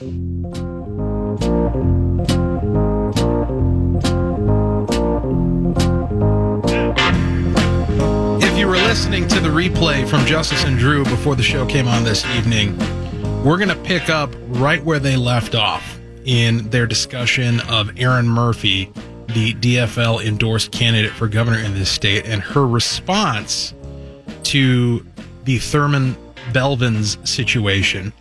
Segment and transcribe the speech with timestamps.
[0.00, 0.06] If
[8.56, 12.04] you were listening to the replay from Justice and Drew before the show came on
[12.04, 12.78] this evening,
[13.42, 18.28] we're going to pick up right where they left off in their discussion of Erin
[18.28, 18.92] Murphy,
[19.26, 23.74] the DFL endorsed candidate for governor in this state, and her response
[24.44, 25.04] to
[25.42, 26.16] the Thurman
[26.52, 28.12] Belvins situation,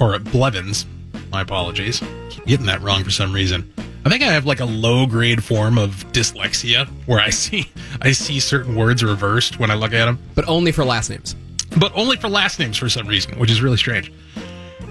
[0.00, 0.86] or Blevins,
[1.30, 2.02] my apologies.
[2.30, 3.72] Keep getting that wrong for some reason.
[4.06, 7.68] I think I have like a low grade form of dyslexia where I see
[8.02, 11.34] I see certain words reversed when I look at them, but only for last names.
[11.78, 14.12] but only for last names for some reason, which is really strange.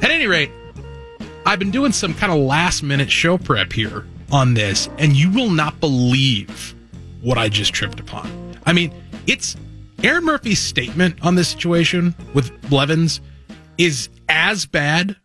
[0.02, 0.50] At any rate,
[1.46, 5.30] I've been doing some kind of last minute show prep here on this, and you
[5.32, 6.74] will not believe
[7.22, 8.58] what I just tripped upon.
[8.66, 8.92] I mean,
[9.28, 9.56] it's
[10.04, 13.22] Erin Murphy's statement on this situation with Blevins
[13.78, 15.16] is as bad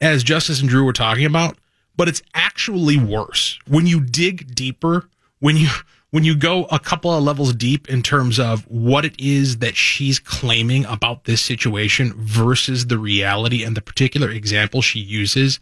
[0.00, 1.56] as Justice and Drew were talking about,
[1.96, 5.08] but it's actually worse when you dig deeper.
[5.38, 5.68] When you
[6.10, 9.76] when you go a couple of levels deep in terms of what it is that
[9.76, 15.60] she's claiming about this situation versus the reality and the particular example she uses,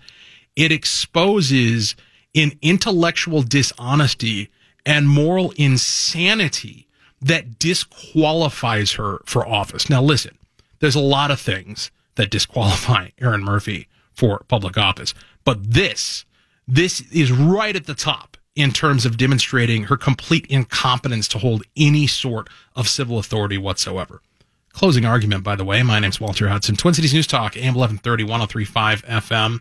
[0.55, 1.97] it exposes
[2.35, 4.51] an intellectual dishonesty
[4.87, 6.87] and moral insanity
[7.21, 9.89] that disqualifies her for office.
[9.89, 10.37] Now, listen,
[10.79, 16.25] there's a lot of things that disqualify Erin Murphy for public office, but this,
[16.67, 21.65] this is right at the top in terms of demonstrating her complete incompetence to hold
[21.77, 24.23] any sort of civil authority whatsoever.
[24.73, 25.83] Closing argument, by the way.
[25.83, 26.77] My name's Walter Hudson.
[26.77, 29.61] Twin Cities News Talk, AM 1130, 1035 FM.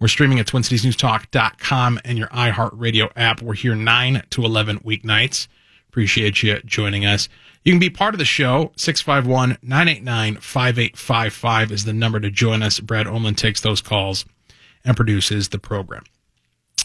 [0.00, 3.42] We're streaming at twincitiesnewstalk.com and your iHeartRadio app.
[3.42, 5.48] We're here 9 to 11 weeknights.
[5.88, 7.28] Appreciate you joining us.
[7.64, 8.72] You can be part of the show.
[8.76, 12.80] 651 989 5855 is the number to join us.
[12.80, 14.24] Brad Olman takes those calls
[14.84, 16.04] and produces the program.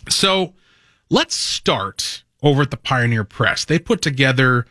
[0.10, 0.54] So
[1.10, 3.66] let's start over at the Pioneer Press.
[3.66, 4.66] They put together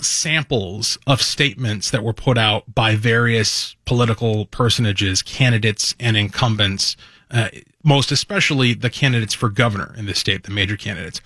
[0.00, 6.96] samples of statements that were put out by various political personages, candidates, and incumbents,
[7.30, 7.48] uh,
[7.84, 11.20] most especially the candidates for governor in the state, the major candidates.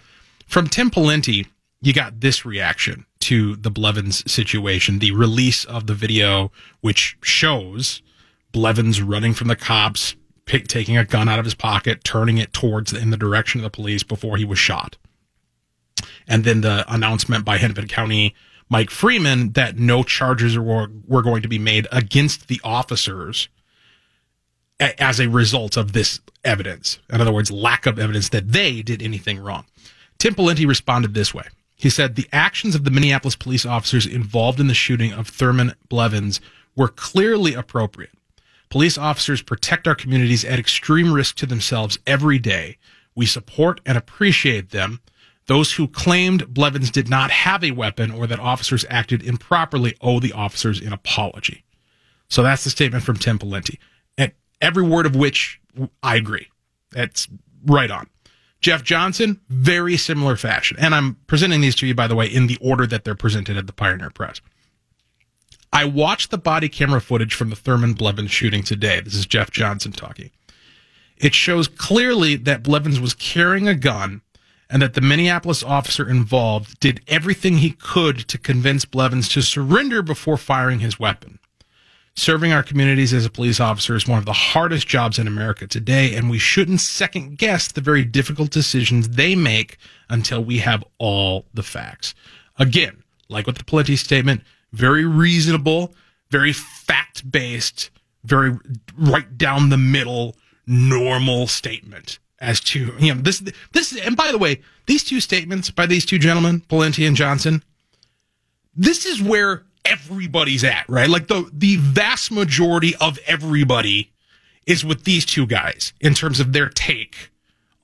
[0.46, 1.46] From Tim Pawlenty,
[1.86, 8.02] you got this reaction to the Blevins situation, the release of the video, which shows
[8.50, 10.16] Blevins running from the cops,
[10.46, 13.62] pick, taking a gun out of his pocket, turning it towards in the direction of
[13.62, 14.96] the police before he was shot.
[16.26, 18.34] And then the announcement by Hennepin County
[18.68, 23.48] Mike Freeman that no charges were, were going to be made against the officers
[24.80, 26.98] a- as a result of this evidence.
[27.12, 29.66] In other words, lack of evidence that they did anything wrong.
[30.18, 31.44] Tim Pawlenty responded this way.
[31.76, 35.74] He said the actions of the Minneapolis police officers involved in the shooting of Thurman
[35.88, 36.40] Blevins
[36.74, 38.10] were clearly appropriate.
[38.70, 42.78] Police officers protect our communities at extreme risk to themselves every day.
[43.14, 45.00] We support and appreciate them.
[45.46, 50.18] Those who claimed Blevins did not have a weapon or that officers acted improperly owe
[50.18, 51.64] the officers an apology.
[52.28, 53.78] So that's the statement from Tim Pawlenty.
[54.18, 55.60] And every word of which
[56.02, 56.48] I agree.
[56.90, 57.28] That's
[57.64, 58.08] right on.
[58.66, 60.76] Jeff Johnson, very similar fashion.
[60.80, 63.56] And I'm presenting these to you, by the way, in the order that they're presented
[63.56, 64.40] at the Pioneer Press.
[65.72, 69.00] I watched the body camera footage from the Thurman Blevins shooting today.
[69.00, 70.32] This is Jeff Johnson talking.
[71.16, 74.22] It shows clearly that Blevins was carrying a gun
[74.68, 80.02] and that the Minneapolis officer involved did everything he could to convince Blevins to surrender
[80.02, 81.38] before firing his weapon.
[82.18, 85.66] Serving our communities as a police officer is one of the hardest jobs in America
[85.66, 89.76] today, and we shouldn't second guess the very difficult decisions they make
[90.08, 92.14] until we have all the facts.
[92.58, 94.40] Again, like with the Pawlenty statement,
[94.72, 95.94] very reasonable,
[96.30, 97.90] very fact based,
[98.24, 98.56] very
[98.96, 104.38] right down the middle, normal statement as to you know this this and by the
[104.38, 107.62] way, these two statements by these two gentlemen, Pawlenty and Johnson,
[108.74, 111.08] this is where everybody's at, right?
[111.08, 114.12] Like the the vast majority of everybody
[114.66, 117.30] is with these two guys in terms of their take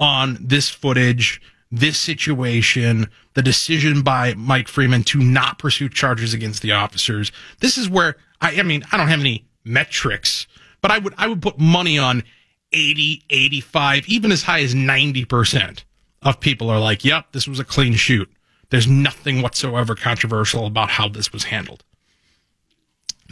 [0.00, 1.40] on this footage,
[1.70, 7.30] this situation, the decision by Mike Freeman to not pursue charges against the officers.
[7.60, 10.46] This is where I, I mean, I don't have any metrics,
[10.80, 12.24] but I would I would put money on
[12.72, 15.84] 80, 85, even as high as 90%
[16.22, 18.30] of people are like, "Yep, this was a clean shoot."
[18.70, 21.84] There's nothing whatsoever controversial about how this was handled.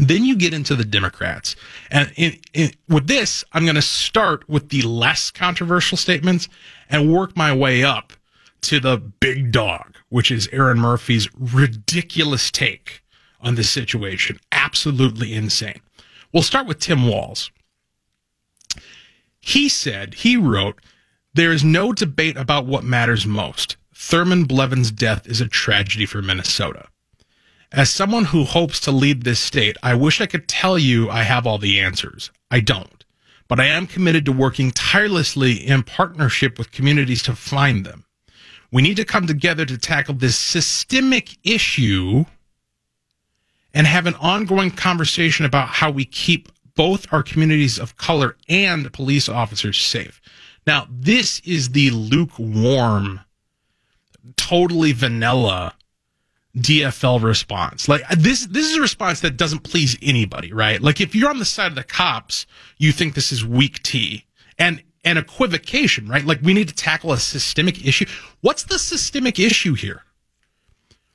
[0.00, 1.56] Then you get into the Democrats.
[1.90, 6.48] And in, in, with this, I'm going to start with the less controversial statements
[6.88, 8.14] and work my way up
[8.62, 13.02] to the big dog, which is Erin Murphy's ridiculous take
[13.42, 14.40] on this situation.
[14.52, 15.80] Absolutely insane.
[16.32, 17.50] We'll start with Tim Walz.
[19.38, 20.80] He said, he wrote,
[21.34, 23.76] there is no debate about what matters most.
[23.94, 26.88] Thurman Blevin's death is a tragedy for Minnesota.
[27.72, 31.22] As someone who hopes to lead this state, I wish I could tell you I
[31.22, 32.32] have all the answers.
[32.50, 33.04] I don't.
[33.46, 38.04] But I am committed to working tirelessly in partnership with communities to find them.
[38.72, 42.24] We need to come together to tackle this systemic issue
[43.72, 48.92] and have an ongoing conversation about how we keep both our communities of color and
[48.92, 50.20] police officers safe.
[50.66, 53.20] Now, this is the lukewarm,
[54.36, 55.74] totally vanilla
[56.56, 57.88] DFL response.
[57.88, 60.80] Like this, this is a response that doesn't please anybody, right?
[60.80, 62.46] Like if you're on the side of the cops,
[62.78, 64.24] you think this is weak tea
[64.58, 66.24] and, and equivocation, right?
[66.24, 68.06] Like we need to tackle a systemic issue.
[68.40, 70.02] What's the systemic issue here?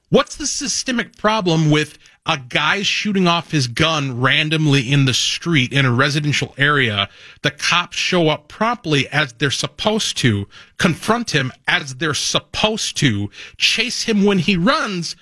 [0.10, 5.72] What's the systemic problem with a guy shooting off his gun randomly in the street
[5.72, 7.10] in a residential area?
[7.44, 13.30] The cops show up promptly as they're supposed to, confront him as they're supposed to,
[13.58, 15.16] chase him when he runs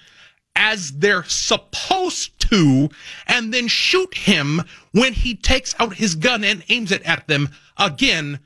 [0.55, 2.89] as they're supposed to,
[3.27, 4.61] and then shoot him
[4.91, 8.39] when he takes out his gun and aims it at them again.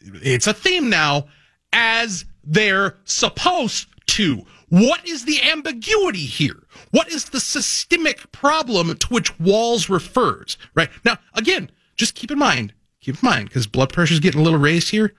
[0.00, 1.26] It's a theme now
[1.72, 4.44] as they're supposed to.
[4.74, 6.64] What is the ambiguity here?
[6.90, 10.56] What is the systemic problem to which Walz refers?
[10.74, 14.40] Right now, again, just keep in mind, keep in mind, because blood pressure is getting
[14.40, 15.14] a little raised here.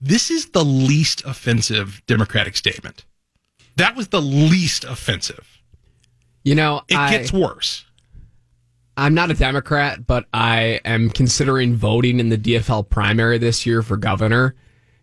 [0.00, 3.04] This is the least offensive Democratic statement.
[3.76, 5.62] That was the least offensive.
[6.42, 7.84] You know, it I, gets worse.
[8.96, 13.80] I'm not a Democrat, but I am considering voting in the DFL primary this year
[13.80, 14.56] for governor,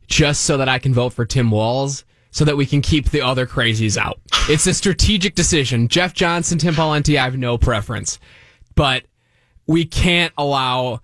[0.08, 2.04] just so that I can vote for Tim Walz
[2.36, 4.20] so that we can keep the other crazies out.
[4.50, 5.88] It's a strategic decision.
[5.88, 8.20] Jeff Johnson, Tim Pawlenty, I have no preference,
[8.76, 9.06] but
[9.68, 11.00] we can't allow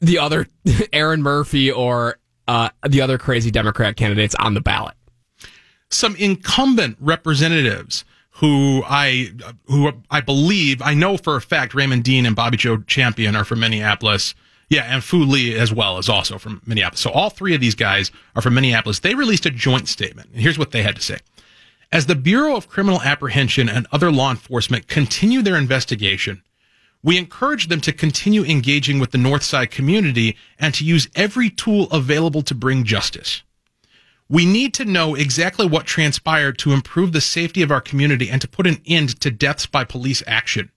[0.00, 0.46] the other
[0.94, 2.16] Erin Murphy or
[2.48, 4.94] uh, the other crazy Democrat candidates on the ballot.
[5.90, 9.30] Some incumbent representatives who I
[9.66, 13.44] who I believe I know for a fact Raymond Dehn and Bobby Joe Champion are
[13.44, 14.34] from Minneapolis
[14.72, 17.00] yeah, and Fue Lee as well is also from Minneapolis.
[17.00, 19.00] So all three of these guys are from Minneapolis.
[19.00, 20.30] They released a joint statement.
[20.32, 21.18] And here's what they had to say.
[21.92, 26.42] As the Bureau of Criminal Apprehension and other law enforcement continue their investigation,
[27.02, 31.86] we encourage them to continue engaging with the Northside community and to use every tool
[31.90, 33.42] available to bring justice.
[34.30, 38.40] We need to know exactly what transpired to improve the safety of our community and
[38.40, 40.70] to put an end to deaths by police action.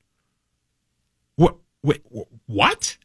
[1.38, 1.56] What?
[1.82, 2.02] Wait,
[2.46, 2.98] what?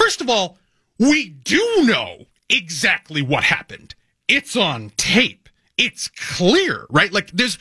[0.00, 0.56] First of all,
[0.98, 3.94] we do know exactly what happened.
[4.28, 5.50] It's on tape.
[5.76, 7.12] It's clear, right?
[7.12, 7.58] Like there's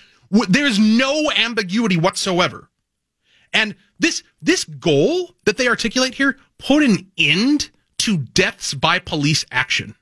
[0.47, 2.69] there's no ambiguity whatsoever.
[3.51, 9.43] And this this goal that they articulate here put an end to deaths by police
[9.51, 9.95] action.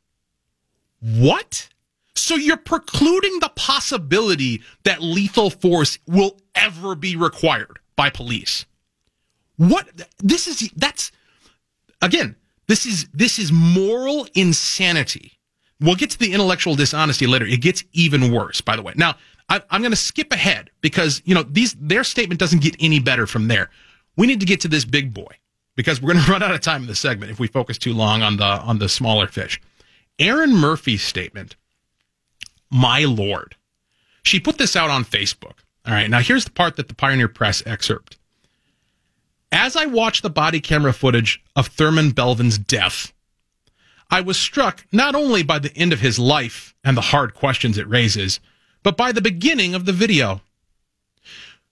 [0.99, 1.69] What?
[2.15, 8.67] So you're precluding the possibility that lethal force will ever be required by police.
[9.55, 11.11] What this is that's
[12.01, 12.35] again,
[12.67, 15.33] this is this is moral insanity.
[15.79, 17.45] We'll get to the intellectual dishonesty later.
[17.45, 18.93] It gets even worse, by the way.
[18.95, 19.15] Now,
[19.49, 22.99] I, am going to skip ahead because you know these their statement doesn't get any
[22.99, 23.69] better from there.
[24.15, 25.35] We need to get to this big boy
[25.75, 27.93] because we're going to run out of time in the segment if we focus too
[27.93, 29.61] long on the on the smaller fish.
[30.19, 31.55] Erin Murphy's statement,
[32.71, 33.55] my lord,
[34.23, 35.59] she put this out on Facebook.
[35.85, 38.16] All right, now here's the part that the Pioneer Press excerpt.
[39.51, 43.13] As I watched the body camera footage of Thurman Belvin's death,
[44.09, 47.77] I was struck not only by the end of his life and the hard questions
[47.77, 48.39] it raises,
[48.83, 50.41] but by the beginning of the video.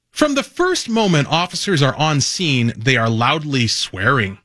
[0.10, 4.38] From the first moment officers are on scene, they are loudly swearing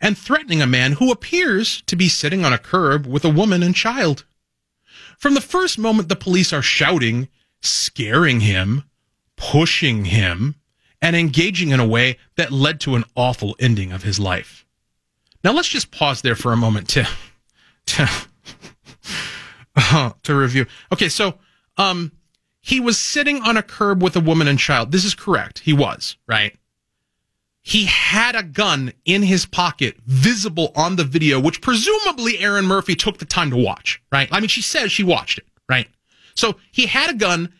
[0.00, 3.62] and threatening a man who appears to be sitting on a curb with a woman
[3.62, 4.24] and child.
[5.18, 7.28] From the first moment, the police are shouting,
[7.60, 8.84] scaring him,
[9.36, 10.56] pushing him,
[11.02, 14.66] and engaging in a way that led to an awful ending of his life.
[15.42, 17.08] Now let's just pause there for a moment to
[17.86, 18.08] to
[19.76, 20.66] uh, to review.
[20.92, 21.38] Okay, so
[21.76, 22.12] um
[22.60, 24.92] he was sitting on a curb with a woman and child.
[24.92, 25.60] This is correct.
[25.60, 26.54] He was, right?
[27.62, 32.94] He had a gun in his pocket, visible on the video, which presumably Erin Murphy
[32.94, 34.28] took the time to watch, right?
[34.30, 35.88] I mean, she says she watched it, right?
[36.34, 37.52] So he had a gun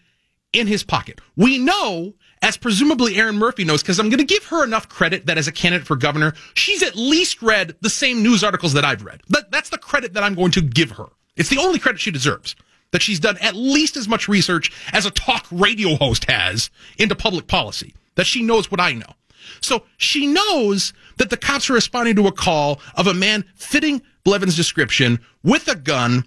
[0.52, 1.20] in his pocket.
[1.36, 5.26] We know as presumably Erin Murphy knows, because I'm going to give her enough credit
[5.26, 8.84] that as a candidate for governor, she's at least read the same news articles that
[8.84, 9.22] I've read.
[9.28, 11.06] That, that's the credit that I'm going to give her.
[11.36, 12.56] It's the only credit she deserves.
[12.92, 17.14] That she's done at least as much research as a talk radio host has into
[17.14, 17.94] public policy.
[18.16, 19.14] That she knows what I know.
[19.60, 24.02] So she knows that the cops are responding to a call of a man fitting,
[24.24, 26.24] Blevins' description with a gun,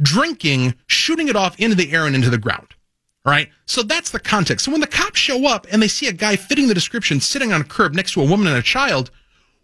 [0.00, 2.68] drinking, shooting it off into the air and into the ground.
[3.24, 3.50] Right.
[3.66, 4.64] So that's the context.
[4.64, 7.52] So when the cops show up and they see a guy fitting the description sitting
[7.52, 9.10] on a curb next to a woman and a child,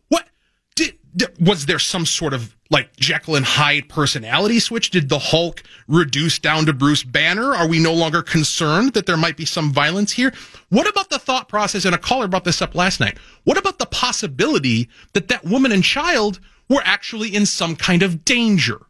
[0.08, 0.28] what
[0.74, 4.90] did, did was there some sort of like Jekyll and Hyde personality switch?
[4.90, 7.54] Did the Hulk reduce down to Bruce Banner?
[7.54, 10.34] Are we no longer concerned that there might be some violence here?
[10.68, 11.84] What about the thought process?
[11.84, 13.16] And a caller brought this up last night.
[13.44, 18.24] What about the possibility that that woman and child were actually in some kind of
[18.24, 18.80] danger?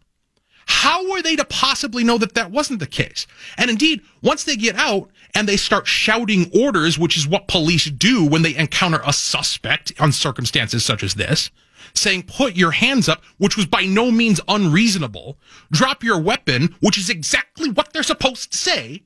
[0.66, 3.26] How were they to possibly know that that wasn't the case?
[3.56, 7.86] And indeed, once they get out and they start shouting orders, which is what police
[7.86, 11.50] do when they encounter a suspect on circumstances such as this,
[11.94, 15.38] saying, put your hands up, which was by no means unreasonable,
[15.70, 19.02] drop your weapon, which is exactly what they're supposed to say.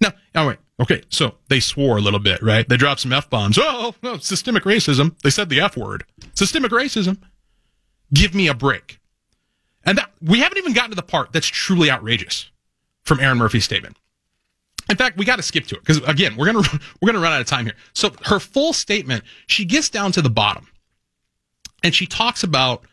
[0.00, 0.58] Now, all right.
[0.78, 1.02] Okay.
[1.08, 2.68] So they swore a little bit, right?
[2.68, 3.58] They dropped some F bombs.
[3.58, 5.18] Oh, no, systemic racism.
[5.22, 6.04] They said the F word.
[6.34, 7.18] Systemic racism.
[8.12, 9.00] Give me a break.
[9.86, 12.50] And that, we haven't even gotten to the part that's truly outrageous
[13.04, 13.96] from Erin Murphy's statement.
[14.90, 16.66] In fact, we got to skip to it because again, we're gonna
[17.00, 17.74] we're gonna run out of time here.
[17.92, 20.68] So her full statement, she gets down to the bottom,
[21.82, 22.84] and she talks about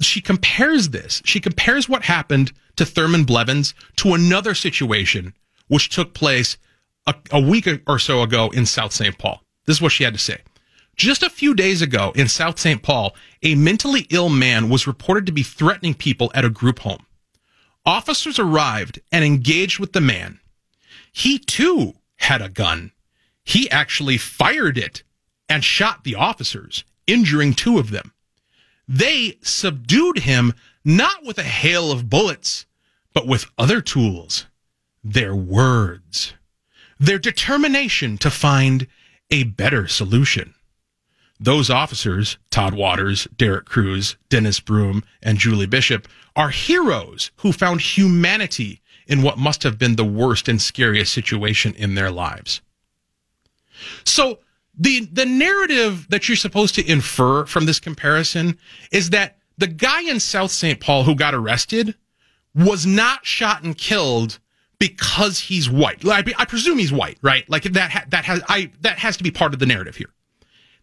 [0.00, 1.22] she compares this.
[1.24, 5.34] She compares what happened to Thurman Blevins to another situation
[5.68, 6.56] which took place
[7.06, 9.16] a, a week or so ago in South St.
[9.18, 9.42] Paul.
[9.66, 10.38] This is what she had to say.
[10.96, 12.82] Just a few days ago in South St.
[12.82, 17.06] Paul, a mentally ill man was reported to be threatening people at a group home.
[17.84, 20.40] Officers arrived and engaged with the man.
[21.12, 22.92] He too had a gun.
[23.44, 25.02] He actually fired it
[25.48, 28.12] and shot the officers, injuring two of them.
[28.86, 32.66] They subdued him not with a hail of bullets,
[33.12, 34.46] but with other tools
[35.04, 36.34] their words,
[36.98, 38.86] their determination to find
[39.30, 40.54] a better solution.
[41.42, 46.06] Those officers, Todd Waters, Derek Cruz, Dennis Broom, and Julie Bishop,
[46.36, 51.74] are heroes who found humanity in what must have been the worst and scariest situation
[51.74, 52.60] in their lives.
[54.04, 54.38] So
[54.78, 58.56] the the narrative that you're supposed to infer from this comparison
[58.92, 60.78] is that the guy in South St.
[60.78, 61.96] Paul who got arrested
[62.54, 64.38] was not shot and killed
[64.78, 66.06] because he's white.
[66.06, 67.48] I, I presume he's white, right?
[67.50, 70.14] Like that ha- that has I that has to be part of the narrative here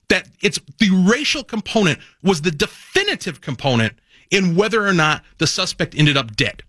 [0.10, 3.94] that it's the racial component was the definitive component
[4.30, 6.64] in whether or not the suspect ended up dead.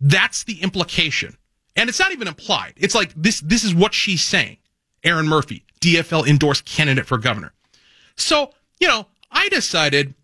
[0.00, 1.36] That's the implication.
[1.76, 2.74] And it's not even implied.
[2.76, 4.58] It's like this this is what she's saying.
[5.02, 7.52] Erin Murphy, DFL endorsed candidate for governor.
[8.16, 10.14] So, you know, I decided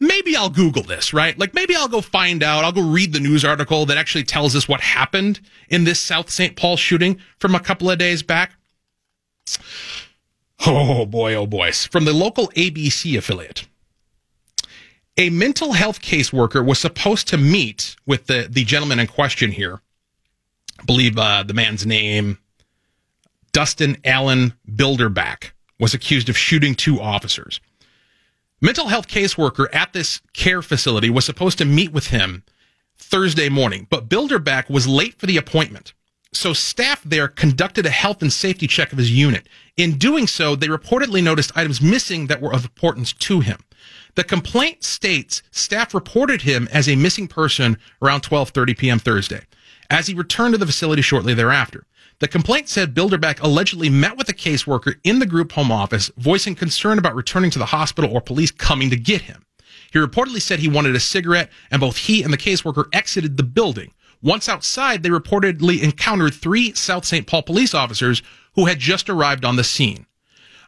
[0.00, 1.38] maybe I'll Google this, right?
[1.38, 2.64] Like maybe I'll go find out.
[2.64, 6.30] I'll go read the news article that actually tells us what happened in this South
[6.30, 6.56] St.
[6.56, 8.52] Paul shooting from a couple of days back.
[10.64, 11.72] Oh boy, oh boy.
[11.72, 13.66] From the local ABC affiliate.
[15.16, 19.80] A mental health caseworker was supposed to meet with the, the gentleman in question here.
[20.80, 22.38] I believe uh, the man's name,
[23.52, 27.60] Dustin Allen Bilderback, was accused of shooting two officers.
[28.60, 32.44] Mental health caseworker at this care facility was supposed to meet with him
[32.96, 35.92] Thursday morning, but Bilderback was late for the appointment.
[36.32, 39.48] So staff there conducted a health and safety check of his unit.
[39.76, 43.58] In doing so, they reportedly noticed items missing that were of importance to him.
[44.14, 48.98] The complaint states staff reported him as a missing person around 12:30 p.m.
[48.98, 49.42] Thursday,
[49.90, 51.86] as he returned to the facility shortly thereafter.
[52.18, 56.54] The complaint said Bilderback allegedly met with a caseworker in the group home office, voicing
[56.54, 59.44] concern about returning to the hospital or police coming to get him.
[59.92, 63.42] He reportedly said he wanted a cigarette, and both he and the caseworker exited the
[63.42, 63.92] building.
[64.22, 67.26] Once outside, they reportedly encountered three South St.
[67.26, 68.22] Paul police officers
[68.54, 70.06] who had just arrived on the scene.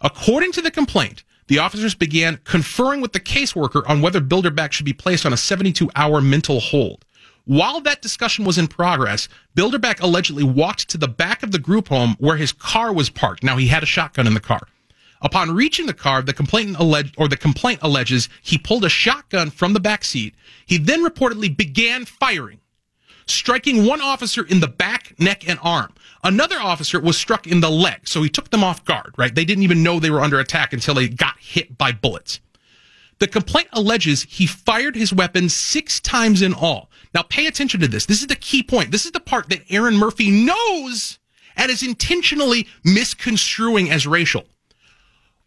[0.01, 4.87] According to the complaint, the officers began conferring with the caseworker on whether Bilderback should
[4.87, 7.05] be placed on a 72 hour mental hold.
[7.45, 11.89] While that discussion was in progress, Bilderback allegedly walked to the back of the group
[11.89, 13.45] home where his car was parked.
[13.45, 14.67] Now he had a shotgun in the car.
[15.21, 19.51] Upon reaching the car, the complainant alleged, or the complaint alleges he pulled a shotgun
[19.51, 20.35] from the back seat.
[20.67, 22.61] He then reportedly began firing
[23.27, 25.93] striking one officer in the back, neck, and arm.
[26.23, 29.35] Another officer was struck in the leg, so he took them off guard, right?
[29.35, 32.41] They didn't even know they were under attack until they got hit by bullets.
[33.19, 36.91] The complaint alleges he fired his weapon six times in all.
[37.15, 38.07] Now pay attention to this.
[38.07, 38.91] This is the key point.
[38.91, 41.19] This is the part that Erin Murphy knows
[41.57, 44.45] and is intentionally misconstruing as racial.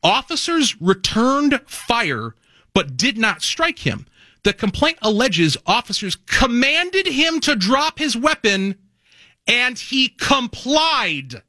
[0.03, 2.35] Officers returned fire
[2.73, 4.05] but did not strike him.
[4.43, 8.75] The complaint alleges officers commanded him to drop his weapon
[9.45, 11.41] and he complied.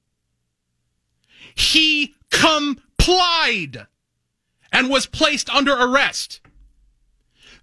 [1.54, 3.87] He complied
[4.73, 6.40] and was placed under arrest.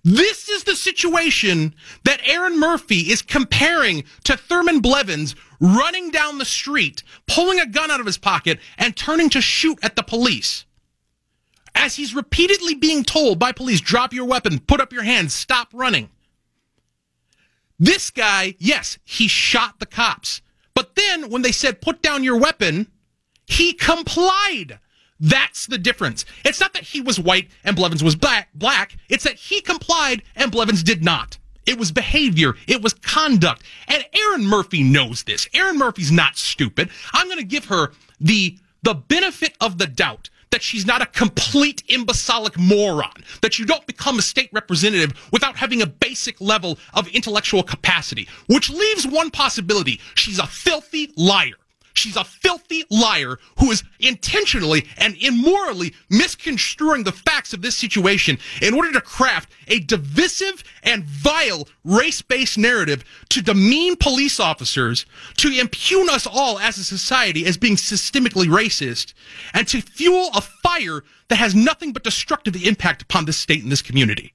[0.04, 6.46] This is the situation that Erin Murphy is comparing to Thurman Blevins running down the
[6.46, 10.65] street, pulling a gun out of his pocket, and turning to shoot at the police.
[11.76, 15.68] As he's repeatedly being told by police, drop your weapon, put up your hands, stop
[15.74, 16.10] running.
[17.78, 20.42] This guy, yes, he shot the cops.
[20.74, 22.88] But then when they said, put down your weapon,
[23.46, 24.80] he complied.
[25.20, 26.26] That's the difference.
[26.44, 28.98] It's not that he was white and Blevins was black, black.
[29.10, 31.38] It's that he complied and Blevins did not.
[31.66, 32.56] It was behavior.
[32.68, 33.64] It was conduct.
[33.88, 35.48] And Erin Murphy knows this.
[35.54, 36.90] Erin Murphy's not stupid.
[37.14, 41.06] I'm going to give her the, the benefit of the doubt that she's not a
[41.08, 46.78] complete imbecilic moron, that you don't become a state representative without having a basic level
[46.94, 50.00] of intellectual capacity, which leaves one possibility.
[50.16, 51.56] She's a filthy liar.
[51.96, 58.38] She's a filthy liar who is intentionally and immorally misconstruing the facts of this situation
[58.62, 65.06] in order to craft a divisive and vile race-based narrative to demean police officers,
[65.38, 69.14] to impugn us all as a society as being systemically racist,
[69.54, 73.72] and to fuel a fire that has nothing but destructive impact upon this state and
[73.72, 74.34] this community.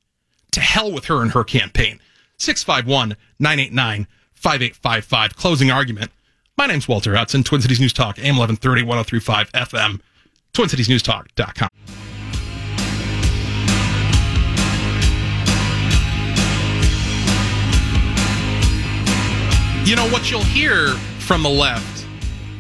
[0.53, 2.01] To hell with her and her campaign.
[2.39, 5.37] 651 989 5855.
[5.37, 6.11] Closing argument.
[6.61, 9.99] My name's Walter Hudson, Twin Cities News Talk, AM 1130, 1035 FM,
[10.53, 11.71] TwinCitiesNewsTalk.com.
[19.89, 20.89] You know, what you'll hear
[21.19, 22.07] from the left,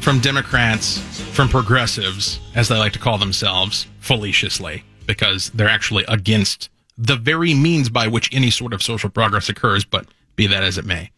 [0.01, 0.99] from Democrats,
[1.35, 7.53] from progressives, as they like to call themselves, fallaciously, because they're actually against the very
[7.53, 11.11] means by which any sort of social progress occurs, but be that as it may.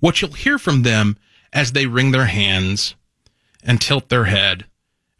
[0.00, 1.16] What you'll hear from them
[1.52, 2.94] as they wring their hands
[3.62, 4.66] and tilt their head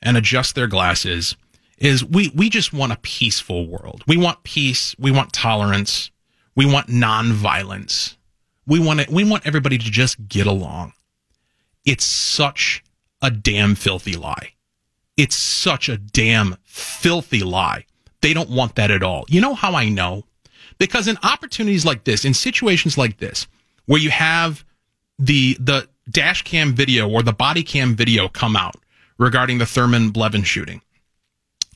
[0.02, 1.36] and adjust their glasses
[1.78, 4.02] is we, we just want a peaceful world.
[4.06, 4.94] We want peace.
[4.98, 6.10] We want tolerance.
[6.54, 8.16] We want nonviolence.
[8.66, 10.92] We want it, we want everybody to just get along.
[11.84, 12.82] It's such
[13.22, 14.54] a damn filthy lie.
[15.16, 17.86] It's such a damn filthy lie.
[18.22, 19.24] They don't want that at all.
[19.28, 20.24] You know how I know?
[20.78, 23.46] Because in opportunities like this, in situations like this,
[23.86, 24.64] where you have
[25.18, 28.76] the the dash cam video or the body cam video come out
[29.18, 30.82] regarding the Thurman Blevin shooting,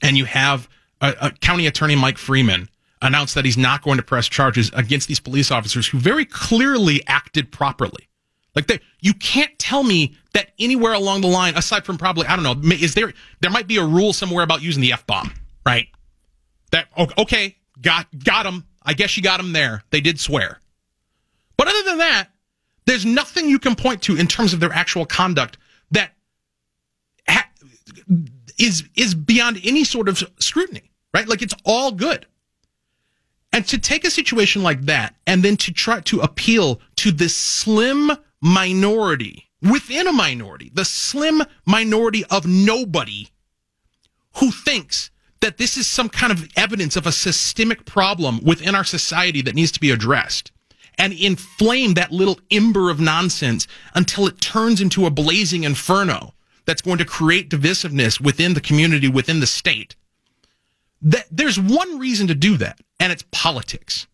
[0.03, 0.69] and you have
[1.01, 2.69] a, a County Attorney Mike Freeman
[3.03, 7.03] announce that he's not going to press charges against these police officers who very clearly
[7.07, 8.09] acted properly.
[8.55, 12.37] Like they, you can't tell me that anywhere along the line, aside from probably I
[12.37, 15.33] don't know, is there there might be a rule somewhere about using the f bomb,
[15.65, 15.89] right?
[16.73, 16.89] That
[17.19, 18.67] okay, got got him.
[18.83, 19.83] I guess you got him there.
[19.91, 20.59] They did swear,
[21.57, 22.29] but other than that,
[22.87, 25.59] there's nothing you can point to in terms of their actual conduct
[25.91, 26.13] that
[27.29, 27.49] ha-
[28.59, 31.29] is is beyond any sort of scrutiny, right?
[31.29, 32.27] Like it's all good.
[33.53, 37.37] And to take a situation like that and then to try to appeal to this
[37.37, 43.29] slim minority within a minority, the slim minority of nobody
[44.37, 48.85] who thinks that this is some kind of evidence of a systemic problem within our
[48.85, 50.53] society that needs to be addressed
[50.99, 56.35] and inflame that little ember of nonsense until it turns into a blazing inferno
[56.67, 59.97] that's going to create divisiveness within the community, within the state.
[61.03, 64.07] That there's one reason to do that, and it's politics.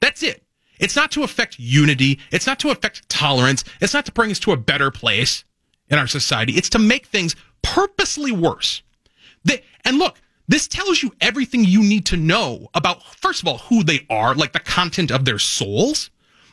[0.00, 0.44] That's it.
[0.78, 2.20] It's not to affect unity.
[2.30, 3.64] It's not to affect tolerance.
[3.80, 5.44] It's not to bring us to a better place
[5.88, 6.52] in our society.
[6.52, 8.82] It's to make things purposely worse.
[9.84, 13.82] and look, this tells you everything you need to know about, first of all, who
[13.82, 16.10] they are, like the content of their souls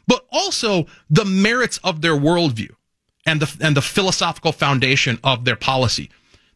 [0.07, 2.71] but also the merits of their worldview
[3.25, 6.09] and the, and the philosophical foundation of their policy.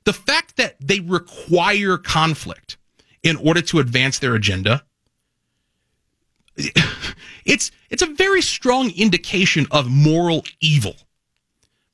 [0.03, 2.77] The fact that they require conflict
[3.23, 4.83] in order to advance their agenda,
[7.45, 10.95] it's, it's a very strong indication of moral evil.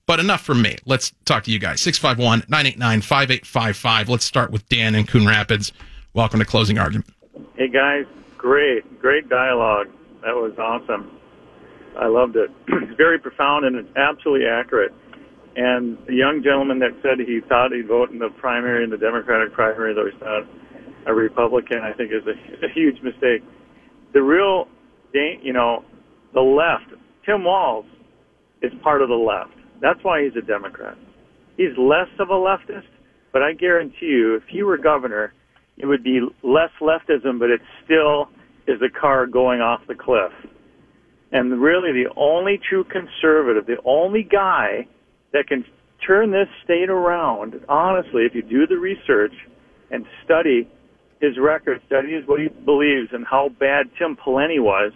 [0.08, 0.78] But enough from me.
[0.86, 1.82] Let's talk to you guys.
[1.82, 4.10] 651 989 5855.
[4.10, 5.72] Let's start with Dan in Coon Rapids.
[6.14, 7.10] Welcome to Closing Argument.
[7.56, 8.06] Hey, guys.
[8.38, 9.88] Great, great dialogue.
[10.22, 11.15] That was awesome.
[11.98, 12.50] I loved it.
[12.68, 14.94] it's very profound and it's absolutely accurate.
[15.56, 18.98] And the young gentleman that said he thought he'd vote in the primary, in the
[18.98, 20.44] Democratic primary, though he's not
[21.08, 23.42] a Republican, I think is a, a huge mistake.
[24.14, 24.68] The real,
[25.14, 25.86] you know,
[26.34, 26.92] the left,
[27.26, 27.86] Tim Walz
[28.62, 29.56] is part of the left.
[29.82, 30.98] That's why he's a Democrat.
[31.58, 32.88] He's less of a leftist,
[33.32, 35.34] but I guarantee you, if he were governor,
[35.78, 38.30] it would be less leftism, but it still
[38.68, 40.32] is a car going off the cliff.
[41.36, 44.88] And really, the only true conservative, the only guy
[45.34, 45.66] that can
[46.08, 49.34] turn this state around, honestly, if you do the research
[49.92, 50.66] and study
[51.20, 54.94] his record, studies what he believes, and how bad Tim Pawlenty was,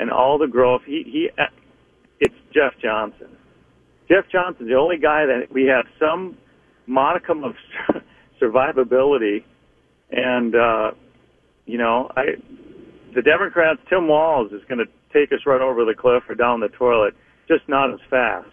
[0.00, 1.28] and all the growth, he he,
[2.20, 3.28] it's Jeff Johnson.
[4.08, 6.38] Jeff Johnson's the only guy that we have some
[6.86, 7.52] modicum of
[8.40, 9.44] survivability,
[10.10, 10.92] and uh,
[11.66, 12.36] you know, I
[13.14, 16.60] the Democrats, Tim Walz is going to take us right over the cliff or down
[16.60, 17.14] the toilet,
[17.48, 18.48] just not as fast.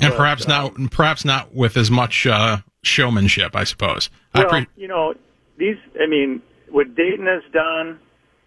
[0.00, 4.10] And but, perhaps uh, not, perhaps not with as much uh, showmanship, I suppose.
[4.34, 5.14] Well, I pre- you know,
[5.58, 5.76] these.
[6.00, 7.98] I mean, what Dayton has done,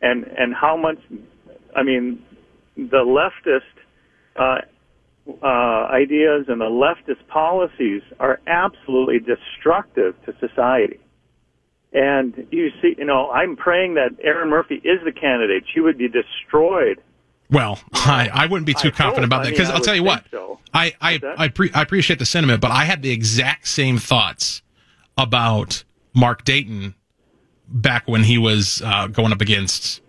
[0.02, 0.98] and and how much.
[1.76, 2.24] I mean,
[2.76, 3.62] the leftist
[4.36, 4.62] uh,
[5.44, 11.00] uh, ideas and the leftist policies are absolutely destructive to society.
[11.96, 15.64] And you see, you know, I'm praying that Erin Murphy is the candidate.
[15.74, 17.02] She would be destroyed.
[17.50, 19.40] Well, I, I wouldn't be too I confident hope.
[19.40, 20.60] about that because I'll tell you what, so.
[20.74, 24.62] I I I, pre- I appreciate the sentiment, but I had the exact same thoughts
[25.18, 26.96] about Mark Dayton
[27.70, 30.02] back when he was uh, going up against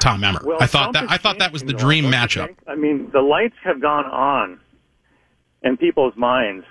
[0.00, 0.40] Tom Emmer.
[0.42, 2.54] Well, I thought that I thought that was the dream matchup.
[2.66, 4.58] I mean, the lights have gone on
[5.62, 6.64] in people's minds,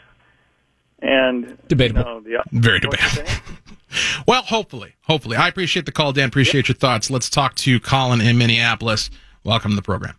[1.02, 3.32] and debatable, you know, the, very debatable.
[4.28, 6.28] well, hopefully, hopefully, I appreciate the call, Dan.
[6.28, 7.10] Appreciate your thoughts.
[7.10, 9.10] Let's talk to Colin in Minneapolis.
[9.44, 10.18] Welcome to the program.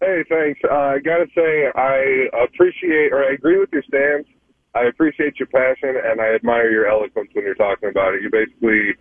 [0.00, 0.60] Hey, thanks.
[0.64, 4.26] Uh, I got to say, I appreciate or I agree with your stance.
[4.74, 8.22] I appreciate your passion and I admire your eloquence when you're talking about it.
[8.22, 8.94] You basically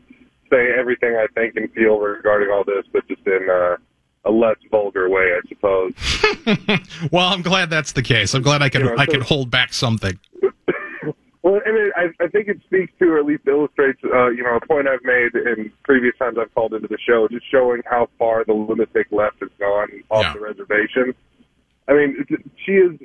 [0.50, 3.78] say everything I think and feel regarding all this, but just in uh,
[4.26, 5.94] a less vulgar way, I suppose.
[7.12, 8.34] well, I'm glad that's the case.
[8.34, 10.20] I'm glad I can you know, I can hold back something.
[11.50, 14.44] Well, I mean, I, I think it speaks to, or at least illustrates, uh, you
[14.44, 17.82] know, a point I've made in previous times I've called into the show, just showing
[17.90, 20.34] how far the lunatic left has gone off yeah.
[20.34, 21.16] the reservation.
[21.88, 22.24] I mean,
[22.64, 23.00] she is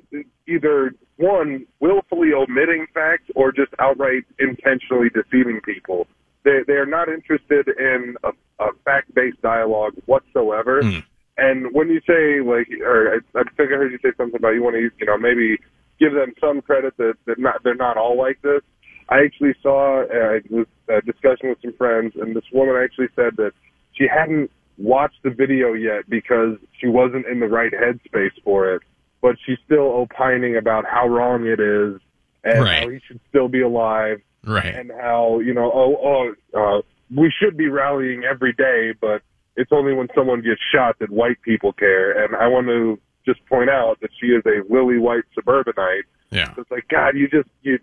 [0.46, 6.06] either one willfully omitting facts or just outright intentionally deceiving people.
[6.44, 10.82] They they are not interested in a, a fact based dialogue whatsoever.
[10.82, 11.02] Mm.
[11.38, 14.50] And when you say like, or I, I think I heard you say something about
[14.50, 15.58] you want to, you know, maybe
[15.98, 18.62] give them some credit that that not they're not all like this.
[19.08, 23.36] I actually saw uh, was a discussion with some friends, and this woman actually said
[23.36, 23.52] that
[23.92, 28.82] she hadn't watched the video yet because she wasn't in the right headspace for it,
[29.20, 32.00] but she's still opining about how wrong it is
[32.42, 32.82] and right.
[32.82, 34.74] how he should still be alive right?
[34.74, 36.82] And how you know, oh, oh, uh,
[37.14, 39.22] we should be rallying every day, but
[39.56, 42.24] it's only when someone gets shot that white people care.
[42.24, 46.04] And I want to just point out that she is a lily white suburbanite.
[46.30, 47.78] Yeah, so it's like God, you just you.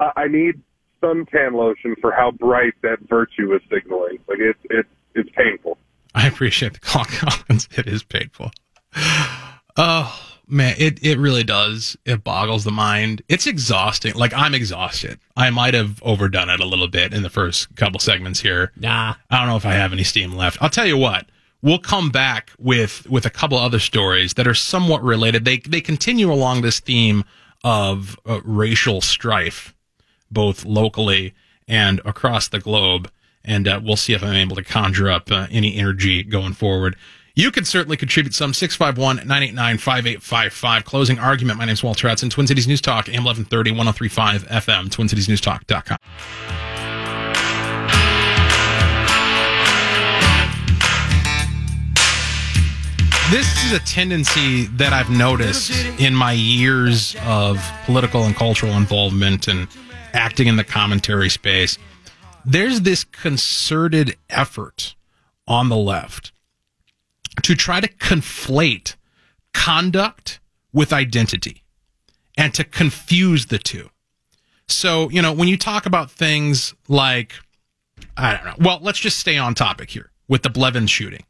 [0.00, 0.60] I, I need
[1.02, 4.18] suntan lotion for how bright that virtue is signaling.
[4.28, 5.78] Like it's it's it's painful.
[6.14, 7.68] I appreciate the call, Collins.
[7.76, 8.50] It is painful.
[9.76, 11.96] Oh man, it, it really does.
[12.04, 13.22] It boggles the mind.
[13.28, 14.14] It's exhausting.
[14.14, 15.18] Like I'm exhausted.
[15.36, 18.72] I might have overdone it a little bit in the first couple segments here.
[18.76, 19.14] Nah.
[19.30, 20.58] I don't know if I have any steam left.
[20.62, 21.26] I'll tell you what.
[21.66, 25.44] We'll come back with with a couple other stories that are somewhat related.
[25.44, 27.24] They they continue along this theme
[27.64, 29.74] of uh, racial strife,
[30.30, 31.34] both locally
[31.66, 33.10] and across the globe.
[33.44, 36.94] And uh, we'll see if I'm able to conjure up uh, any energy going forward.
[37.34, 40.84] You can certainly contribute some 651 989 5855.
[40.84, 41.58] Closing argument.
[41.58, 46.95] My name is Walter Hudson, Twin Cities News Talk, AM 1130, 1035 FM, TwinCitiesNewsTalk.com.
[53.30, 59.48] This is a tendency that I've noticed in my years of political and cultural involvement
[59.48, 59.66] and
[60.12, 61.76] acting in the commentary space.
[62.44, 64.94] There's this concerted effort
[65.48, 66.30] on the left
[67.42, 68.94] to try to conflate
[69.52, 70.38] conduct
[70.72, 71.64] with identity
[72.38, 73.90] and to confuse the two.
[74.68, 77.32] So, you know, when you talk about things like,
[78.16, 81.24] I don't know, well, let's just stay on topic here with the Blevins shooting.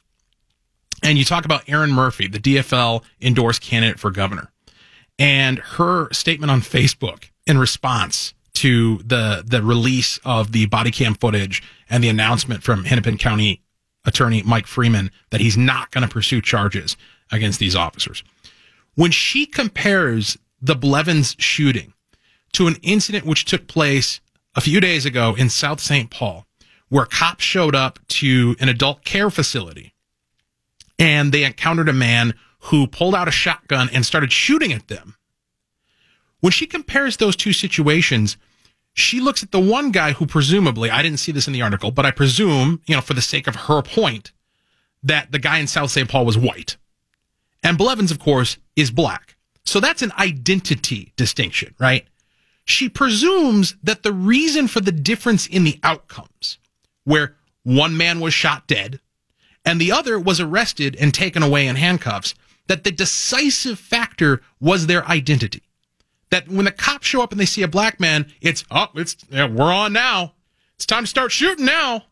[1.03, 4.51] And you talk about Erin Murphy, the DFL endorsed candidate for governor,
[5.19, 11.15] and her statement on Facebook in response to the the release of the body cam
[11.15, 13.61] footage and the announcement from Hennepin County
[14.07, 16.97] attorney Mike Freeman that he's not going to pursue charges
[17.31, 18.23] against these officers.
[18.95, 21.93] When she compares the Blevins shooting
[22.53, 24.21] to an incident which took place
[24.55, 26.11] a few days ago in South St.
[26.11, 26.47] Paul,
[26.89, 29.93] where cops showed up to an adult care facility
[30.99, 35.17] and they encountered a man who pulled out a shotgun and started shooting at them.
[36.41, 38.37] When she compares those two situations,
[38.93, 41.91] she looks at the one guy who presumably, I didn't see this in the article,
[41.91, 44.33] but I presume, you know, for the sake of her point,
[45.03, 46.09] that the guy in South St.
[46.09, 46.77] Paul was white.
[47.63, 49.37] And Blevins, of course, is black.
[49.65, 52.07] So that's an identity distinction, right?
[52.65, 56.59] She presumes that the reason for the difference in the outcomes
[57.05, 59.01] where one man was shot dead
[59.67, 62.35] and the other was arrested and taken away in handcuffs,
[62.69, 65.63] that the decisive factor was their identity.
[66.31, 69.17] That when the cops show up and they see a black man, it's, oh, it's,
[69.29, 70.35] yeah, we're on now.
[70.77, 72.05] It's time to start shooting now.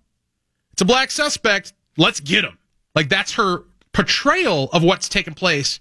[0.73, 1.73] It's a black suspect.
[1.97, 2.59] Let's get him.
[2.95, 3.63] Like that's her
[3.93, 5.79] portrayal of what's taken place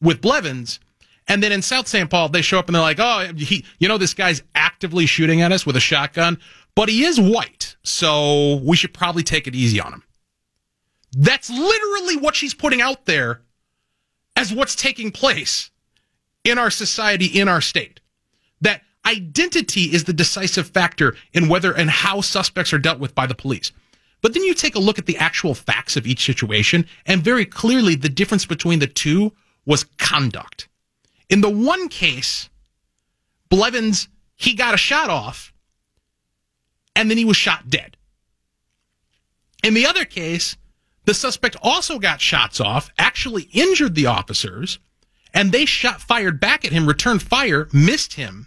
[0.00, 0.78] with Blevins.
[1.26, 2.08] And then in South St.
[2.08, 5.40] Paul, they show up and they're like, oh, he, you know, this guy's actively shooting
[5.40, 6.38] at us with a shotgun,
[6.74, 7.76] but he is white.
[7.82, 10.04] So we should probably take it easy on him.
[11.12, 13.42] That's literally what she's putting out there
[14.36, 15.70] as what's taking place
[16.44, 18.00] in our society, in our state.
[18.60, 23.26] That identity is the decisive factor in whether and how suspects are dealt with by
[23.26, 23.72] the police.
[24.20, 27.46] But then you take a look at the actual facts of each situation, and very
[27.46, 29.32] clearly the difference between the two
[29.64, 30.68] was conduct.
[31.30, 32.48] In the one case,
[33.48, 35.52] Blevins, he got a shot off,
[36.96, 37.96] and then he was shot dead.
[39.62, 40.56] In the other case,
[41.08, 44.78] the suspect also got shots off, actually injured the officers,
[45.32, 48.46] and they shot fired back at him, returned fire, missed him.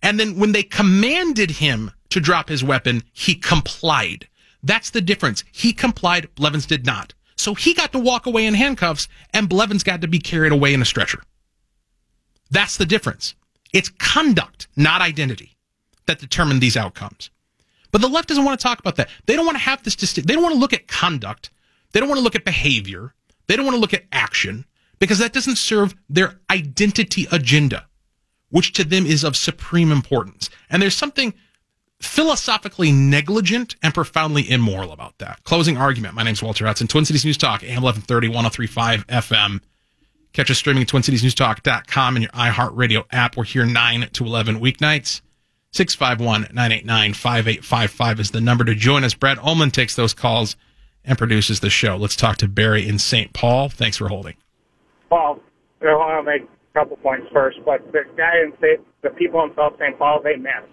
[0.00, 4.28] And then when they commanded him to drop his weapon, he complied.
[4.62, 5.42] That's the difference.
[5.50, 7.14] He complied, Blevins did not.
[7.34, 10.74] So he got to walk away in handcuffs, and Blevins got to be carried away
[10.74, 11.20] in a stretcher.
[12.48, 13.34] That's the difference.
[13.72, 15.56] It's conduct, not identity,
[16.06, 17.30] that determined these outcomes.
[17.90, 19.08] But the left doesn't want to talk about that.
[19.26, 19.96] They don't want to have this.
[19.96, 21.50] They don't want to look at conduct.
[21.92, 23.14] They don't want to look at behavior.
[23.46, 24.64] They don't want to look at action
[24.98, 27.86] because that doesn't serve their identity agenda,
[28.50, 30.48] which to them is of supreme importance.
[30.70, 31.34] And there's something
[32.00, 35.42] philosophically negligent and profoundly immoral about that.
[35.44, 36.14] Closing argument.
[36.14, 39.60] My name's Walter Hudson, Twin Cities News Talk, AM 1130, 1035 FM.
[40.32, 43.36] Catch us streaming at twincitiesnewstalk.com and your iHeartRadio app.
[43.36, 45.20] We're here 9 to 11 weeknights.
[45.72, 49.14] 651 989 5855 is the number to join us.
[49.14, 50.56] Brad Ullman takes those calls
[51.04, 51.96] and produces the show.
[51.96, 53.32] Let's talk to Barry in St.
[53.32, 53.68] Paul.
[53.68, 54.36] Thanks for holding.
[55.10, 55.40] Well,
[55.82, 58.80] I want to make a couple points first, but the guy in St.
[59.02, 59.98] the people in South St.
[59.98, 60.70] Paul, they missed.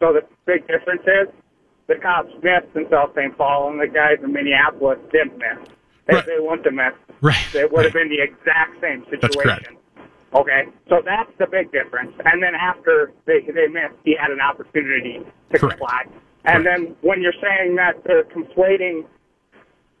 [0.00, 1.34] So the big difference is
[1.88, 3.36] the cops missed in South St.
[3.36, 5.68] Paul, and the guys in Minneapolis didn't miss.
[6.08, 6.26] If right.
[6.26, 7.54] they wouldn't have missed, right.
[7.54, 7.84] it would right.
[7.84, 9.20] have been the exact same situation.
[9.20, 9.82] That's correct.
[10.34, 12.12] Okay, so that's the big difference.
[12.24, 15.20] And then after they they missed, he had an opportunity
[15.52, 15.78] to Correct.
[15.78, 16.04] comply.
[16.44, 16.64] And Correct.
[16.64, 19.04] then when you're saying that they're conflating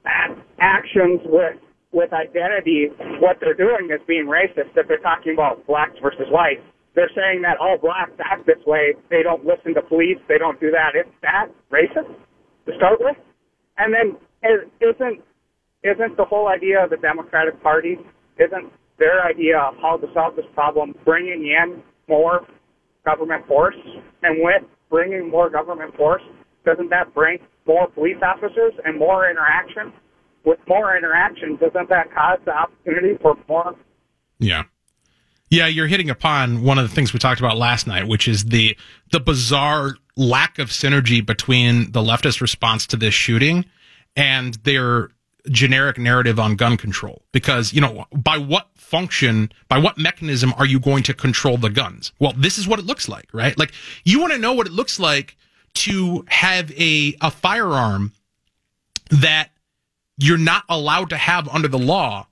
[0.04, 1.56] actions with
[1.92, 2.88] with identity,
[3.20, 4.72] what they're doing is being racist.
[4.74, 8.94] If they're talking about blacks versus whites, they're saying that all blacks act this way.
[9.10, 10.16] They don't listen to police.
[10.26, 10.96] They don't do that.
[10.98, 12.08] Is that racist
[12.66, 13.16] to start with?
[13.76, 15.22] And then is- isn't
[15.82, 17.98] isn't the whole idea of the Democratic Party
[18.38, 22.46] isn't their idea of how to solve this problem bringing in more
[23.04, 23.76] government force?
[24.22, 26.22] And with bringing more government force,
[26.64, 29.92] doesn't that bring more police officers and more interaction?
[30.44, 33.76] With more interaction, doesn't that cause the opportunity for more?
[34.40, 34.64] Yeah.
[35.50, 38.46] Yeah, you're hitting upon one of the things we talked about last night, which is
[38.46, 38.76] the
[39.12, 43.66] the bizarre lack of synergy between the leftist response to this shooting
[44.16, 45.10] and their
[45.50, 47.22] generic narrative on gun control.
[47.32, 51.70] Because, you know, by what function, by what mechanism are you going to control the
[51.70, 52.12] guns?
[52.18, 53.58] Well, this is what it looks like, right?
[53.58, 53.72] Like
[54.04, 55.36] you want to know what it looks like
[55.74, 58.12] to have a a firearm
[59.10, 59.50] that
[60.18, 62.26] you're not allowed to have under the law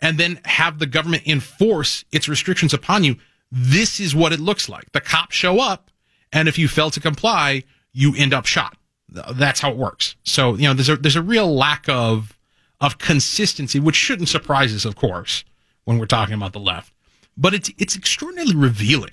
[0.00, 3.16] and then have the government enforce its restrictions upon you.
[3.50, 4.90] This is what it looks like.
[4.92, 5.90] The cops show up,
[6.32, 8.76] and if you fail to comply, you end up shot.
[9.08, 10.16] That's how it works.
[10.24, 12.36] So, you know, there's a, there's a real lack of,
[12.80, 15.44] of consistency, which shouldn't surprise us, of course,
[15.84, 16.92] when we're talking about the left.
[17.36, 19.12] But it's, it's extraordinarily revealing.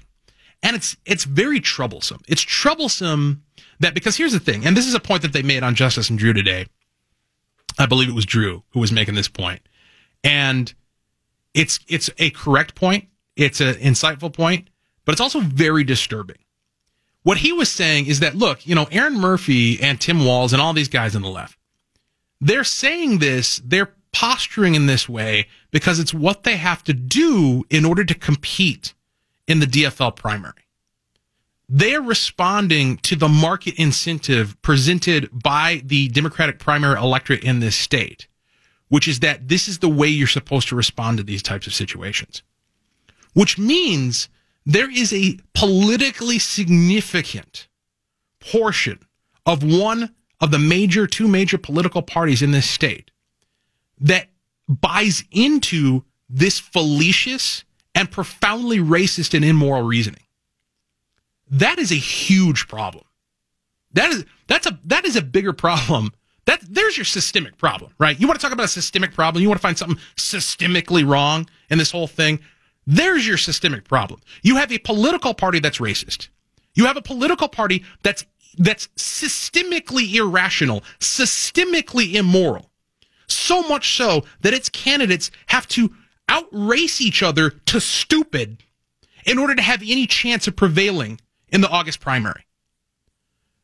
[0.64, 2.22] And it's, it's very troublesome.
[2.28, 3.44] It's troublesome
[3.84, 6.10] that, because here's the thing, and this is a point that they made on Justice
[6.10, 6.66] and Drew today.
[7.80, 9.62] I believe it was Drew who was making this point.
[10.24, 10.74] And
[11.54, 13.08] it's it's a correct point.
[13.36, 14.70] It's an insightful point,
[15.06, 16.38] but it's also very disturbing.
[17.24, 20.62] What he was saying is that look, you know, Erin Murphy and Tim Walz and
[20.62, 21.58] all these guys on the left,
[22.42, 27.64] they're saying this, they're posturing in this way because it's what they have to do
[27.70, 28.94] in order to compete
[29.48, 30.63] in the DFL primary.
[31.76, 38.28] They're responding to the market incentive presented by the Democratic primary electorate in this state
[38.94, 41.74] which is that this is the way you're supposed to respond to these types of
[41.74, 42.44] situations.
[43.34, 44.30] Which means
[44.68, 47.68] there is a politically significant
[48.40, 49.00] portion
[49.48, 53.10] of one of the major, two major political parties in this state
[54.00, 54.28] that
[54.70, 57.64] buys into this fallacious
[57.96, 60.23] and profoundly racist and immoral reasoning.
[61.54, 63.06] That is a huge problem.
[63.94, 66.12] That is that's a that is a bigger problem.
[66.46, 68.20] That there's your systemic problem, right?
[68.20, 69.42] You want to talk about a systemic problem?
[69.42, 72.40] You want to find something systemically wrong in this whole thing?
[72.86, 74.20] There's your systemic problem.
[74.42, 76.28] You have a political party that's racist.
[76.74, 78.26] You have a political party that's
[78.58, 82.72] that's systemically irrational, systemically immoral.
[83.28, 85.94] So much so that its candidates have to
[86.28, 88.64] outrace each other to stupid
[89.26, 91.20] in order to have any chance of prevailing
[91.54, 92.46] in the August primary.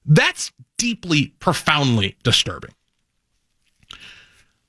[0.06, 2.71] That's deeply, profoundly disturbing.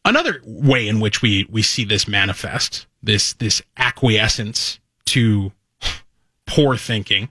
[0.04, 5.52] Another way in which we, we see this manifest, this, this acquiescence to
[6.46, 7.28] poor thinking,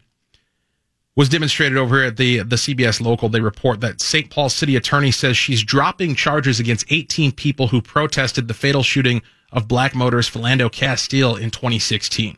[1.15, 3.27] was demonstrated over here at the, the CBS local.
[3.27, 4.29] They report that St.
[4.29, 9.21] Paul city attorney says she's dropping charges against 18 people who protested the fatal shooting
[9.51, 12.37] of black motorist Philando Castile in 2016.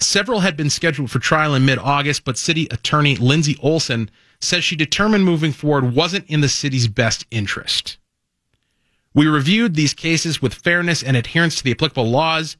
[0.00, 4.64] Several had been scheduled for trial in mid August, but city attorney Lindsay Olson says
[4.64, 7.98] she determined moving forward wasn't in the city's best interest.
[9.14, 12.56] We reviewed these cases with fairness and adherence to the applicable laws,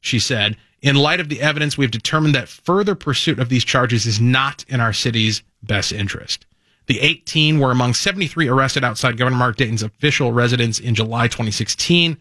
[0.00, 0.56] she said.
[0.80, 4.64] In light of the evidence, we've determined that further pursuit of these charges is not
[4.68, 6.46] in our city's best interest.
[6.86, 12.16] The 18 were among 73 arrested outside Governor Mark Dayton's official residence in July 2016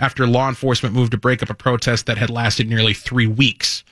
[0.00, 3.84] after law enforcement moved to break up a protest that had lasted nearly three weeks.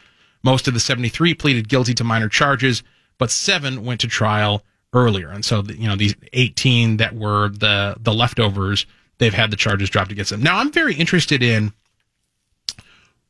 [0.46, 2.84] Most of the 73 pleaded guilty to minor charges,
[3.18, 5.28] but seven went to trial earlier.
[5.28, 8.86] And so, you know, these 18 that were the, the leftovers,
[9.18, 10.40] they've had the charges dropped against them.
[10.40, 11.72] Now, I'm very interested in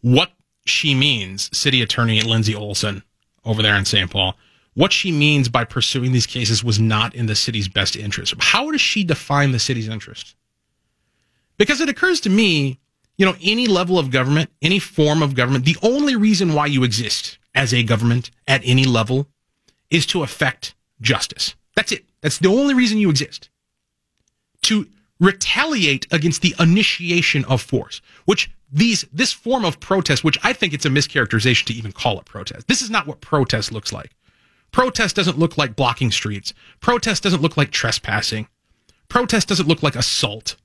[0.02, 0.30] what
[0.66, 3.02] she means, City Attorney Lindsay Olson
[3.46, 4.10] over there in St.
[4.10, 4.36] Paul.
[4.74, 8.34] What she means by pursuing these cases was not in the city's best interest.
[8.40, 10.34] How does she define the city's interest?
[11.56, 12.78] Because it occurs to me,
[13.16, 16.84] you know, any level of government, any form of government, the only reason why you
[16.84, 19.26] exist as a government at any level
[19.90, 21.54] is to affect justice.
[21.74, 22.04] That's it.
[22.20, 23.48] That's the only reason you exist.
[24.62, 24.86] To
[25.20, 30.72] retaliate against the initiation of force, which these this form of protest, which I think
[30.72, 32.66] it's a mischaracterization to even call it protest.
[32.66, 34.10] This is not what protest looks like.
[34.72, 36.52] Protest doesn't look like blocking streets.
[36.80, 38.48] Protest doesn't look like trespassing.
[39.08, 40.56] Protest doesn't look like assault.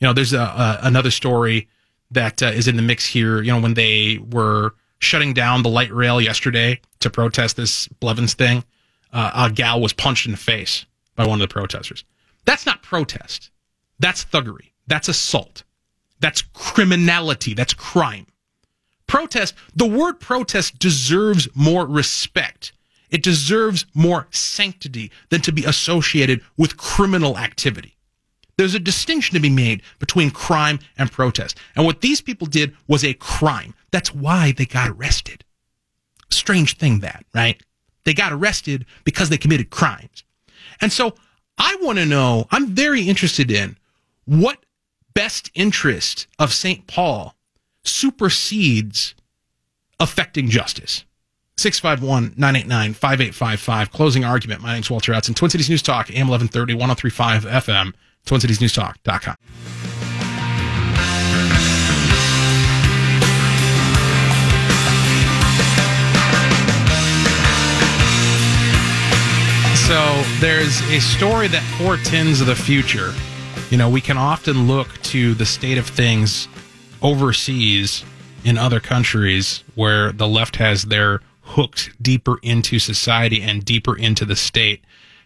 [0.00, 1.68] You know, there's a, a another story
[2.14, 3.42] that uh, is in the mix here.
[3.42, 8.34] You know, when they were shutting down the light rail yesterday to protest this Blevins
[8.34, 8.64] thing,
[9.12, 12.04] uh, a gal was punched in the face by one of the protesters.
[12.44, 13.50] That's not protest.
[14.00, 14.72] That's thuggery.
[14.86, 15.62] That's assault.
[16.20, 17.54] That's criminality.
[17.54, 18.26] That's crime.
[19.06, 22.72] Protest, the word protest deserves more respect.
[23.10, 27.93] It deserves more sanctity than to be associated with criminal activity.
[28.56, 31.58] There's a distinction to be made between crime and protest.
[31.76, 33.74] And what these people did was a crime.
[33.90, 35.44] That's why they got arrested.
[36.30, 37.60] Strange thing that, right?
[38.04, 40.24] They got arrested because they committed crimes.
[40.80, 41.14] And so
[41.58, 43.76] I want to know, I'm very interested in
[44.24, 44.58] what
[45.14, 46.86] best interest of St.
[46.86, 47.34] Paul
[47.84, 49.14] supersedes
[50.00, 51.04] affecting justice.
[51.56, 53.92] 651 989 5855.
[53.92, 54.60] Closing argument.
[54.60, 55.34] My name's Walter Hudson.
[55.34, 57.94] Twin Cities News Talk, AM 1130, 1035 FM,
[58.26, 59.36] TwinCitiesNewsTalk.com.
[69.86, 73.12] So there's a story that portends the future.
[73.70, 76.48] You know, we can often look to the state of things
[77.02, 78.02] overseas
[78.44, 84.24] in other countries where the left has their hooked deeper into society and deeper into
[84.24, 84.82] the state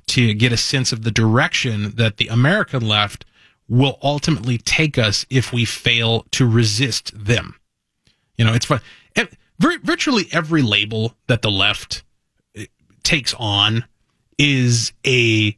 [0.08, 3.24] to get a sense of the direction that the American left
[3.68, 7.54] will ultimately take us if we fail to resist them.
[8.36, 8.80] You know, it's fun.
[9.60, 12.04] Virtually every label that the left
[12.54, 12.66] eh,
[13.02, 13.84] takes on
[14.38, 15.56] is a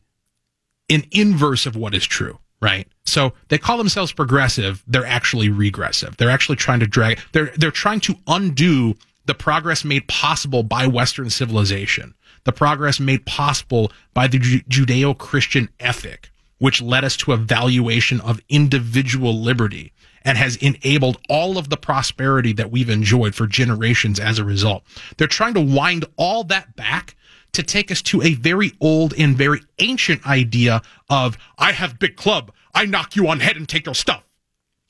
[0.89, 2.89] an inverse of what is true, right?
[3.05, 6.17] So they call themselves progressive, they're actually regressive.
[6.17, 8.95] They're actually trying to drag they're they're trying to undo
[9.27, 16.31] the progress made possible by western civilization, the progress made possible by the Judeo-Christian ethic,
[16.59, 19.93] which led us to a valuation of individual liberty
[20.23, 24.83] and has enabled all of the prosperity that we've enjoyed for generations as a result.
[25.17, 27.17] They're trying to wind all that back
[27.53, 32.17] to take us to a very old and very ancient idea of I have big
[32.17, 34.23] club, I knock you on head and take your stuff.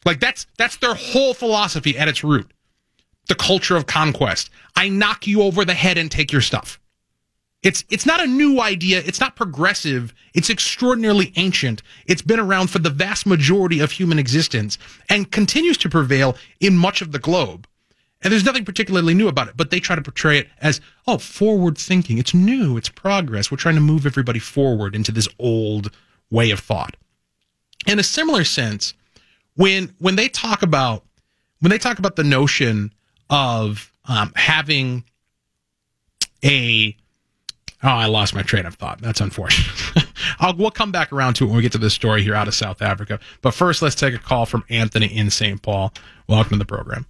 [0.04, 2.50] Like that's that's their whole philosophy at its root.
[3.28, 4.50] The culture of conquest.
[4.74, 6.80] I knock you over the head and take your stuff.
[7.62, 11.82] It's it's not a new idea, it's not progressive, it's extraordinarily ancient.
[12.06, 14.78] It's been around for the vast majority of human existence
[15.10, 17.66] and continues to prevail in much of the globe.
[18.22, 21.18] And there's nothing particularly new about it, but they try to portray it as, oh,
[21.18, 22.18] forward thinking.
[22.18, 22.76] It's new.
[22.76, 23.50] It's progress.
[23.50, 25.90] We're trying to move everybody forward into this old
[26.30, 26.96] way of thought.
[27.86, 28.92] In a similar sense,
[29.54, 31.04] when, when they talk about,
[31.60, 32.92] when they talk about the notion
[33.30, 35.04] of um, having
[36.44, 36.94] a,
[37.82, 39.00] oh, I lost my train of thought.
[39.00, 40.04] That's unfortunate.
[40.38, 42.48] I'll, we'll come back around to it when we get to this story here out
[42.48, 43.18] of South Africa.
[43.42, 45.60] But first, let's take a call from Anthony in St.
[45.62, 45.92] Paul.
[46.28, 47.06] Welcome to the program.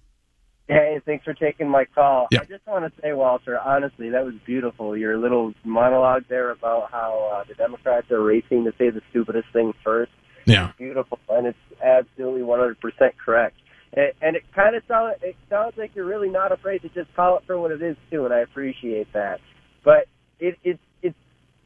[0.67, 2.27] Hey, thanks for taking my call.
[2.31, 2.41] Yeah.
[2.41, 4.95] I just want to say, Walter, honestly, that was beautiful.
[4.95, 9.47] Your little monologue there about how uh, the Democrats are racing to say the stupidest
[9.51, 10.11] thing first.
[10.45, 10.71] Yeah.
[10.77, 12.75] Beautiful, and it's absolutely 100%
[13.23, 13.57] correct.
[13.93, 17.13] And, and it kind of sounds it sounds like you're really not afraid to just
[17.15, 19.39] call it for what it is too, and I appreciate that.
[19.83, 20.07] But
[20.41, 21.15] it, it it's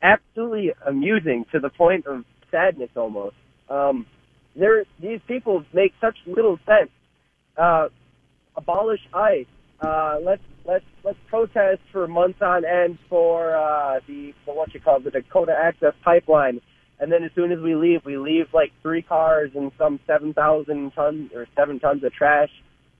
[0.03, 3.35] absolutely amusing to the point of sadness almost.
[3.69, 4.05] Um,
[4.55, 6.91] there, these people make such little sense.
[7.57, 7.87] Uh,
[8.55, 9.47] abolish ICE.
[9.81, 14.79] Uh, let's let's let's protest for months on end for uh, the, the what you
[14.79, 16.61] call the Dakota Access Pipeline,
[16.99, 20.33] and then as soon as we leave, we leave like three cars and some seven
[20.33, 22.49] thousand tons or seven tons of trash.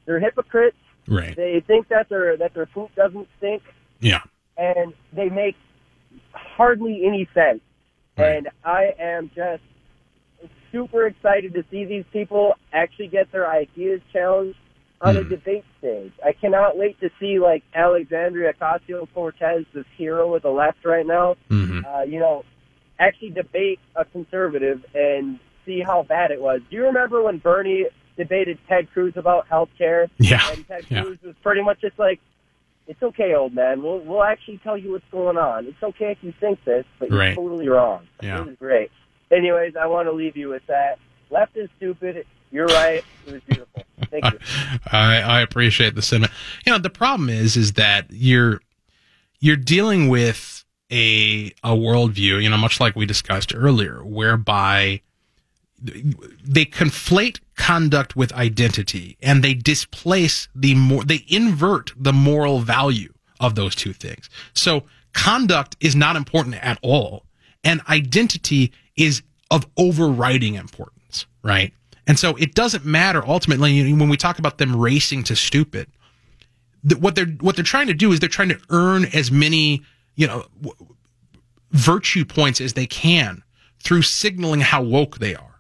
[0.06, 0.78] They're hypocrites.
[1.08, 1.36] Right.
[1.36, 3.64] They think that their that their poop doesn't stink,
[4.02, 4.22] Yeah.
[4.58, 5.56] And they make
[6.34, 7.62] hardly any sense.
[8.18, 8.38] Right.
[8.38, 9.62] And I am just
[10.72, 14.58] super excited to see these people actually get their ideas challenged
[15.02, 15.30] on a Hmm.
[15.30, 16.14] debate stage.
[16.24, 21.06] I cannot wait to see like Alexandria Ocasio Cortez, this hero of the left right
[21.06, 22.44] now, hmm uh, you know,
[23.00, 26.62] actually debate a conservative and see how bad it was.
[26.70, 30.08] Do you remember when Bernie debated Ted Cruz about health care?
[30.18, 30.40] Yeah.
[30.52, 31.04] And Ted Yeah.
[31.04, 32.22] Cruz was pretty much just like,
[32.88, 33.82] it's okay, old man.
[33.82, 35.66] We'll we'll actually tell you what's going on.
[35.66, 37.36] It's okay if you think this, but you're Right.
[37.36, 38.08] totally wrong.
[38.22, 38.42] Yeah.
[38.42, 38.92] It was great.
[39.32, 41.00] Anyways, I want to leave you with that.
[41.32, 42.26] Left is stupid.
[42.52, 43.04] You're right.
[43.28, 43.84] It was beautiful.
[44.12, 44.40] Thank you.
[44.92, 46.32] I, I appreciate the sentiment.
[46.66, 48.62] You know, the problem is, is that you're
[49.40, 55.02] you're dealing with a a worldview, you know, much like we discussed earlier, whereby
[55.82, 63.14] they conflate conduct with identity and they displace the more they invert the moral value
[63.40, 64.30] of those two things.
[64.54, 67.26] So conduct is not important at all
[67.64, 69.22] and identity is
[69.52, 71.74] of overriding importance, right?
[72.08, 75.88] And so it doesn't matter ultimately when we talk about them racing to stupid.
[77.00, 79.82] what they're what they're trying to do is they're trying to earn as many
[80.16, 80.46] you know
[81.72, 83.44] virtue points as they can
[83.84, 85.55] through signaling how woke they are.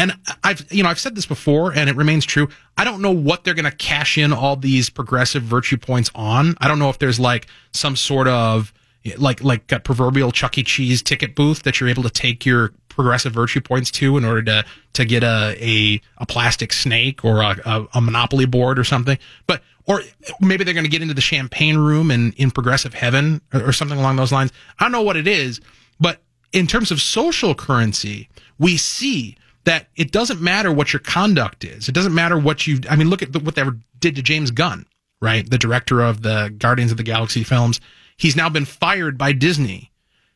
[0.00, 2.48] And I've you know I've said this before and it remains true.
[2.78, 6.54] I don't know what they're going to cash in all these progressive virtue points on.
[6.58, 8.72] I don't know if there's like some sort of
[9.18, 10.62] like like a proverbial Chuck E.
[10.62, 14.42] Cheese ticket booth that you're able to take your progressive virtue points to in order
[14.42, 18.84] to to get a a, a plastic snake or a, a, a monopoly board or
[18.84, 19.18] something.
[19.46, 20.00] But or
[20.40, 23.72] maybe they're going to get into the champagne room in in progressive heaven or, or
[23.74, 24.50] something along those lines.
[24.78, 25.60] I don't know what it is,
[26.00, 26.22] but
[26.54, 31.88] in terms of social currency, we see that it doesn't matter what your conduct is.
[31.88, 32.80] It doesn't matter what you.
[32.88, 33.64] I mean, look at the, what they
[33.98, 34.86] did to James Gunn,
[35.20, 35.48] right?
[35.48, 37.80] The director of the Guardians of the Galaxy films.
[38.16, 39.92] He's now been fired by Disney.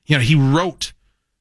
[0.07, 0.93] You know, he wrote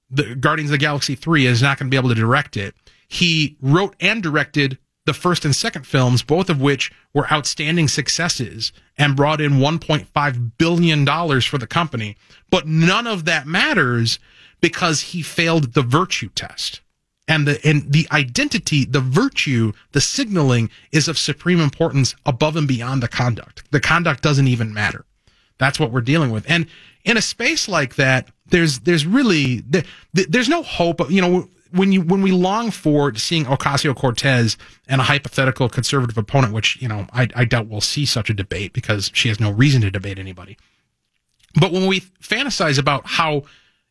[0.10, 2.76] the Guardians of the Galaxy 3 is not going to be able to direct it.
[3.08, 8.72] He wrote and directed the first and second films, both of which were outstanding successes
[8.98, 11.06] and brought in $1.5 billion
[11.42, 12.16] for the company.
[12.50, 14.20] But none of that matters
[14.62, 16.82] because he failed the virtue test.
[17.28, 22.68] And the, and the identity, the virtue, the signaling is of supreme importance above and
[22.68, 23.64] beyond the conduct.
[23.72, 25.06] The conduct doesn't even matter.
[25.58, 26.46] That's what we're dealing with.
[26.50, 26.68] And
[27.06, 29.64] in a space like that, there's there's really
[30.14, 31.10] there's no hope.
[31.10, 34.58] You know, when you when we long for seeing Ocasio Cortez
[34.88, 38.34] and a hypothetical conservative opponent, which you know I, I doubt we'll see such a
[38.34, 40.58] debate because she has no reason to debate anybody.
[41.56, 43.44] But when we fantasize about how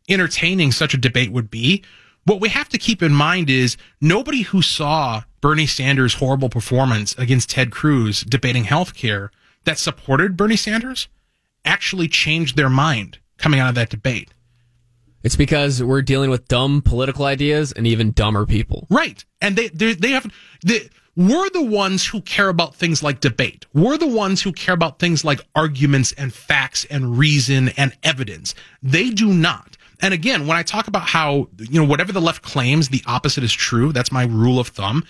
[0.09, 1.85] entertaining such a debate would be,
[2.25, 7.15] what we have to keep in mind is nobody who saw Bernie Sanders' horrible performance
[7.19, 9.31] against Ted Cruz debating health care
[9.65, 11.09] that supported Bernie Sanders
[11.65, 14.33] actually changed their mind coming out of that debate.
[15.23, 18.87] It's because we're dealing with dumb political ideas and even dumber people.
[18.91, 19.25] Right.
[19.41, 23.67] And they they, they have the we're the ones who care about things like debate.
[23.75, 28.55] We're the ones who care about things like arguments and facts and reason and evidence.
[28.83, 29.77] They do not.
[30.03, 33.45] And again, when I talk about how, you know, whatever the left claims, the opposite
[33.45, 33.93] is true.
[33.93, 35.05] That's my rule of thumb.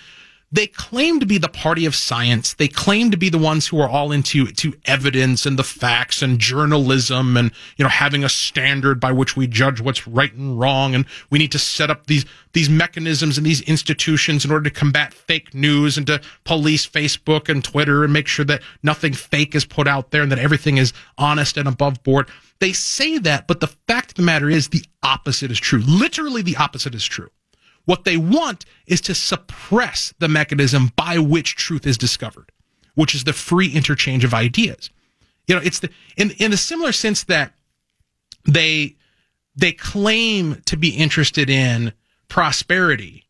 [0.53, 2.53] They claim to be the party of science.
[2.53, 6.21] They claim to be the ones who are all into to evidence and the facts
[6.21, 10.59] and journalism and you know having a standard by which we judge what's right and
[10.59, 12.23] wrong and we need to set up these
[12.53, 17.49] these mechanisms and these institutions in order to combat fake news and to police Facebook
[17.49, 20.77] and Twitter and make sure that nothing fake is put out there and that everything
[20.77, 22.29] is honest and above board.
[22.59, 25.81] They say that, but the fact of the matter is the opposite is true.
[25.87, 27.29] Literally the opposite is true.
[27.85, 32.51] What they want is to suppress the mechanism by which truth is discovered,
[32.95, 34.89] which is the free interchange of ideas.
[35.47, 37.53] You know, it's the in in a similar sense that
[38.45, 38.95] they
[39.55, 41.93] they claim to be interested in
[42.29, 43.27] prosperity,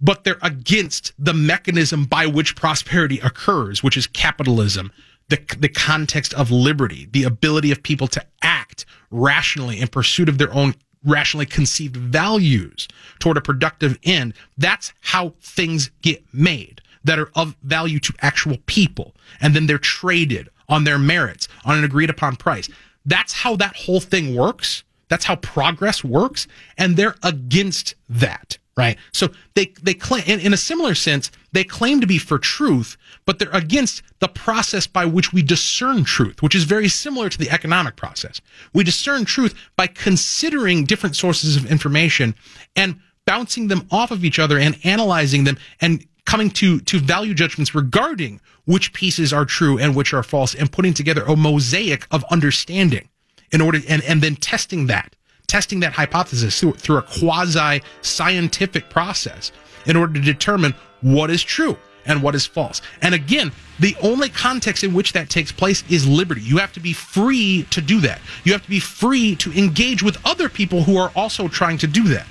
[0.00, 4.92] but they're against the mechanism by which prosperity occurs, which is capitalism,
[5.28, 10.38] the the context of liberty, the ability of people to act rationally in pursuit of
[10.38, 10.74] their own
[11.04, 12.88] rationally conceived values
[13.18, 14.34] toward a productive end.
[14.58, 19.14] That's how things get made that are of value to actual people.
[19.40, 22.68] And then they're traded on their merits on an agreed upon price.
[23.06, 24.84] That's how that whole thing works.
[25.08, 26.46] That's how progress works.
[26.78, 28.98] And they're against that right?
[29.12, 32.96] So they they claim in, in, a similar sense they claim to be for truth,
[33.26, 37.38] but they're against the process by which we discern truth, which is very similar to
[37.38, 38.40] the economic process.
[38.72, 42.34] We discern truth by considering different sources of information
[42.74, 47.34] and bouncing them off of each other and analyzing them and coming to to value
[47.34, 52.06] judgments regarding which pieces are true and which are false and putting together a mosaic
[52.10, 53.08] of understanding
[53.52, 55.16] in order and and then testing that
[55.50, 59.50] testing that hypothesis through, through a quasi scientific process
[59.84, 61.76] in order to determine what is true
[62.06, 62.80] and what is false.
[63.02, 66.40] And again, the only context in which that takes place is liberty.
[66.40, 68.20] You have to be free to do that.
[68.44, 71.88] You have to be free to engage with other people who are also trying to
[71.88, 72.28] do that.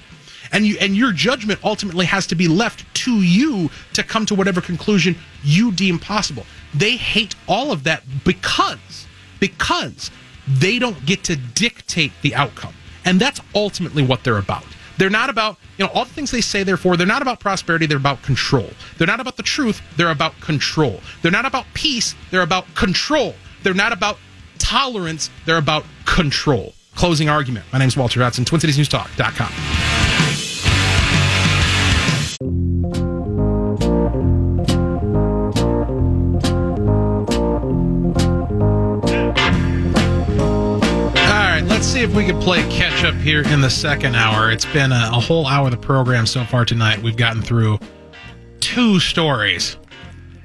[0.53, 4.35] And you and your judgment ultimately has to be left to you to come to
[4.35, 6.45] whatever conclusion you deem possible.
[6.73, 9.05] They hate all of that because
[9.39, 10.09] because
[10.47, 12.73] they don't get to dictate the outcome.
[13.09, 14.63] And that's ultimately what they're about.
[14.99, 17.39] They're not about, you know, all the things they say they're for, they're not about
[17.39, 18.69] prosperity, they're about control.
[18.99, 21.01] They're not about the truth, they're about control.
[21.23, 23.33] They're not about peace, they're about control.
[23.63, 24.19] They're not about
[24.59, 26.75] tolerance, they're about control.
[26.93, 27.65] Closing argument.
[27.73, 29.98] My name is Walter Hudson, TwinCitiesNewsTalk.com.
[41.99, 44.49] see if we could play catch up here in the second hour.
[44.51, 47.01] It's been a, a, whole hour of the program so far tonight.
[47.01, 47.77] We've gotten through
[48.61, 49.75] two stories,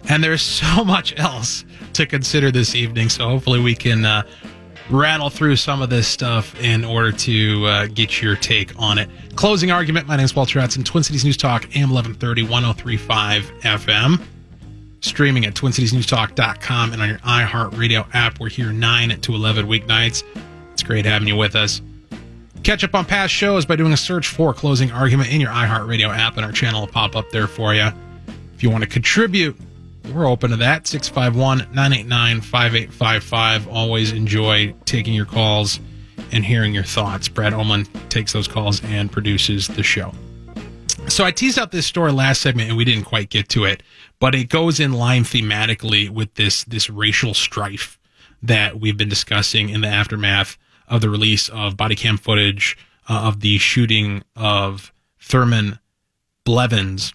[0.08, 3.08] and there's so much else to consider this evening.
[3.08, 4.24] So hopefully we can uh,
[4.90, 9.08] rattle through some of this stuff in order to uh, get your take on it.
[9.36, 10.08] Closing argument.
[10.08, 14.20] My name is Walter Hudson, Twin Cities News Talk, AM 1130, 1035 FM.
[15.02, 18.40] Streaming at twincitiesnewstalk.com and on your iHeartRadio app.
[18.40, 20.24] We're here 9 to 11 weeknights.
[20.84, 21.80] Great having you with us.
[22.62, 26.08] Catch up on past shows by doing a search for Closing Argument in your iHeartRadio
[26.08, 27.88] app, and our channel will pop up there for you.
[28.54, 29.56] If you want to contribute,
[30.12, 30.86] we're open to that.
[30.86, 33.68] 651 989 5855.
[33.68, 35.80] Always enjoy taking your calls
[36.32, 37.28] and hearing your thoughts.
[37.28, 40.12] Brad Oman takes those calls and produces the show.
[41.08, 43.82] So I teased out this story last segment and we didn't quite get to it,
[44.20, 47.98] but it goes in line thematically with this this racial strife
[48.42, 50.56] that we've been discussing in the aftermath
[50.88, 52.76] of the release of body cam footage
[53.08, 55.78] uh, of the shooting of Thurman
[56.44, 57.12] Blevins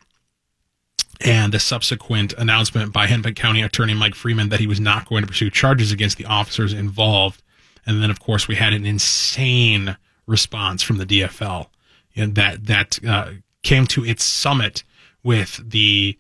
[1.21, 5.21] and the subsequent announcement by Hennepin County Attorney Mike Freeman that he was not going
[5.21, 7.43] to pursue charges against the officers involved.
[7.85, 11.67] And then, of course, we had an insane response from the DFL
[12.15, 13.31] and that that uh,
[13.63, 14.83] came to its summit
[15.23, 16.17] with the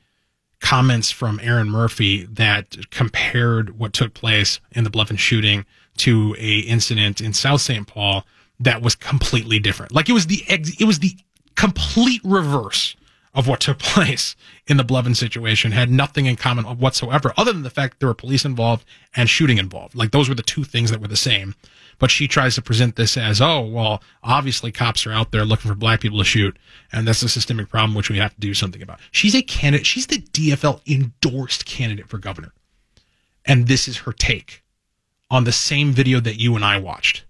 [0.59, 5.65] comments from Erin Murphy that compared what took place in the Blevins shooting
[5.99, 7.87] to a incident in South St.
[7.87, 8.25] Paul
[8.59, 9.93] that was completely different.
[9.93, 11.15] Like it was the ex- it was the
[11.55, 12.95] complete reverse
[13.33, 14.35] of what took place
[14.67, 18.15] in the Blevins situation had nothing in common whatsoever, other than the fact there were
[18.15, 18.85] police involved
[19.15, 19.95] and shooting involved.
[19.95, 21.55] Like those were the two things that were the same.
[21.99, 25.69] But she tries to present this as, oh, well, obviously cops are out there looking
[25.69, 26.57] for black people to shoot,
[26.93, 29.01] and that's a systemic problem which we have to do something about.
[29.11, 29.85] She's a candidate.
[29.85, 32.53] She's the DFL endorsed candidate for governor,
[33.45, 34.63] and this is her take
[35.29, 37.25] on the same video that you and I watched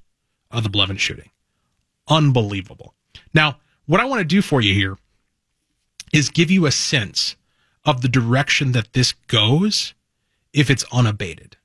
[0.51, 1.29] of the Blevins shooting.
[2.07, 2.93] Unbelievable.
[3.33, 4.97] Now, what I want to do for you here
[6.13, 7.35] is give you a sense
[7.85, 9.93] of the direction that this goes
[10.53, 11.57] if it's unabated.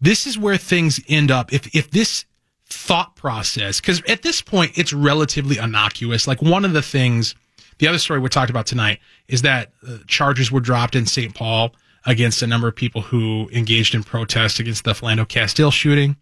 [0.00, 1.52] This is where things end up.
[1.52, 2.24] If, if this
[2.66, 6.28] thought process, because at this point it's relatively innocuous.
[6.28, 7.34] Like one of the things
[7.78, 11.34] The other story we talked about tonight is that uh, charges were dropped in St.
[11.34, 11.74] Paul
[12.08, 16.16] against a number of people who engaged in protest against the Philando Castile shooting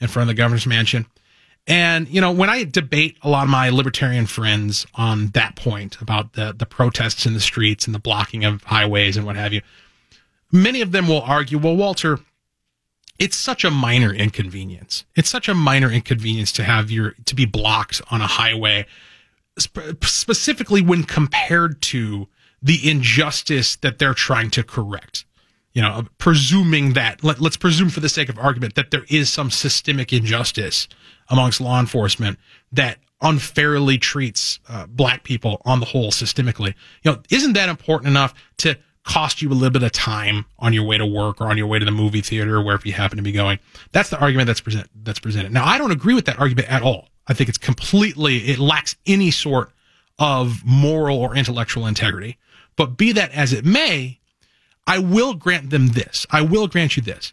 [0.00, 1.06] in front of the governor's mansion.
[1.68, 6.00] And, you know, when I debate a lot of my libertarian friends on that point
[6.00, 9.52] about the, the protests in the streets and the blocking of highways and what have
[9.52, 9.62] you,
[10.50, 12.18] many of them will argue, well, Walter,
[13.20, 15.04] it's such a minor inconvenience.
[15.14, 18.86] It's such a minor inconvenience to have your, to be blocked on a highway,
[19.60, 22.26] sp- specifically when compared to
[22.60, 25.26] the injustice that they're trying to correct.
[25.78, 29.32] You know, presuming that, let, let's presume for the sake of argument that there is
[29.32, 30.88] some systemic injustice
[31.28, 32.36] amongst law enforcement
[32.72, 36.74] that unfairly treats uh, black people on the whole systemically.
[37.04, 40.72] You know, isn't that important enough to cost you a little bit of time on
[40.72, 42.94] your way to work or on your way to the movie theater or wherever you
[42.94, 43.60] happen to be going?
[43.92, 45.52] That's the argument that's present that's presented.
[45.52, 47.06] Now, I don't agree with that argument at all.
[47.28, 49.70] I think it's completely it lacks any sort
[50.18, 52.36] of moral or intellectual integrity.
[52.74, 54.18] But be that as it may,
[54.88, 56.26] I will grant them this.
[56.30, 57.32] I will grant you this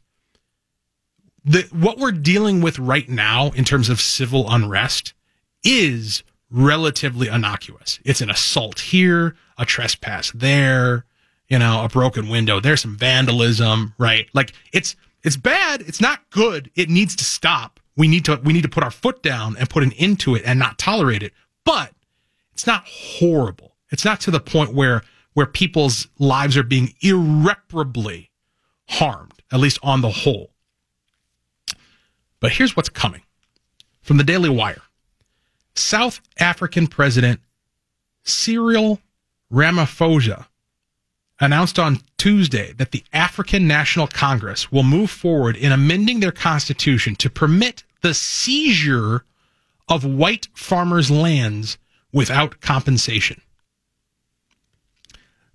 [1.45, 5.13] the what we're dealing with right now in terms of civil unrest
[5.63, 7.99] is relatively innocuous.
[8.03, 11.05] It's an assault here, a trespass there,
[11.47, 12.59] you know, a broken window.
[12.59, 14.27] There's some vandalism, right?
[14.33, 15.81] Like it's it's bad.
[15.81, 16.71] It's not good.
[16.75, 17.79] It needs to stop.
[17.95, 20.35] We need to we need to put our foot down and put an end to
[20.35, 21.33] it and not tolerate it.
[21.63, 21.91] But
[22.53, 23.75] it's not horrible.
[23.91, 25.03] It's not to the point where
[25.35, 28.31] where people's lives are being irreparably
[28.87, 30.49] harmed, at least on the whole.
[32.39, 33.21] But here's what's coming
[34.01, 34.81] from the Daily Wire
[35.75, 37.41] South African President
[38.23, 39.01] Cyril
[39.51, 40.45] Ramaphosa
[41.39, 47.13] announced on Tuesday that the African National Congress will move forward in amending their constitution
[47.17, 49.25] to permit the seizure
[49.89, 51.77] of white farmers' lands
[52.13, 53.41] without compensation.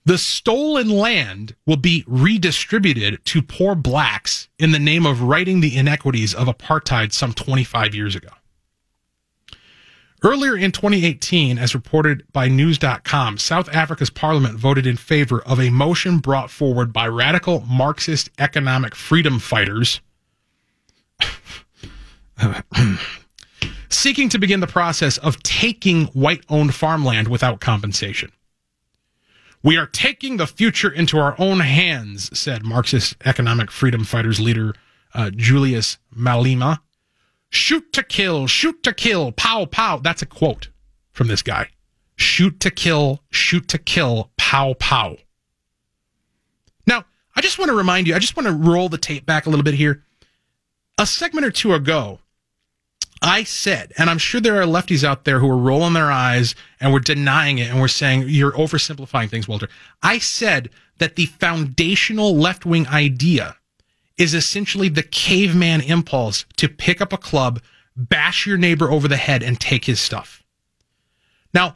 [0.05, 5.77] The stolen land will be redistributed to poor blacks in the name of righting the
[5.77, 8.31] inequities of apartheid some 25 years ago.
[10.23, 15.71] Earlier in 2018, as reported by News.com, South Africa's parliament voted in favor of a
[15.71, 20.01] motion brought forward by radical Marxist economic freedom fighters
[23.89, 28.31] seeking to begin the process of taking white owned farmland without compensation.
[29.63, 34.75] We are taking the future into our own hands, said Marxist economic freedom fighters leader
[35.15, 36.79] uh, Julius Malema.
[37.51, 39.99] Shoot to kill, shoot to kill, pow, pow.
[39.99, 40.69] That's a quote
[41.13, 41.69] from this guy.
[42.17, 45.17] Shoot to kill, shoot to kill, pow, pow.
[46.87, 47.05] Now,
[47.37, 49.51] I just want to remind you, I just want to roll the tape back a
[49.51, 50.05] little bit here.
[50.97, 52.21] A segment or two ago,
[53.23, 56.55] I said, and I'm sure there are lefties out there who are rolling their eyes
[56.81, 59.69] and we're denying it and we're saying you're oversimplifying things, Walter.
[60.03, 63.57] I said that the foundational left wing idea
[64.17, 67.61] is essentially the caveman impulse to pick up a club,
[67.97, 70.43] bash your neighbor over the head, and take his stuff.
[71.53, 71.75] Now,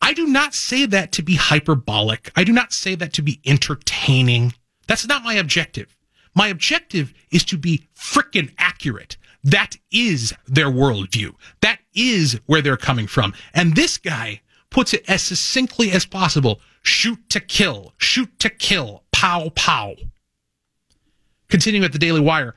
[0.00, 2.30] I do not say that to be hyperbolic.
[2.36, 4.54] I do not say that to be entertaining.
[4.86, 5.94] That's not my objective.
[6.34, 9.16] My objective is to be frickin' accurate.
[9.44, 11.34] That is their worldview.
[11.60, 13.34] That is where they're coming from.
[13.54, 19.04] And this guy puts it as succinctly as possible shoot to kill, shoot to kill,
[19.12, 19.94] pow, pow.
[21.48, 22.54] Continuing at the Daily Wire,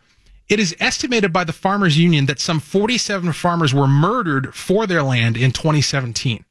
[0.50, 5.04] it is estimated by the Farmers Union that some 47 farmers were murdered for their
[5.04, 6.44] land in 2017.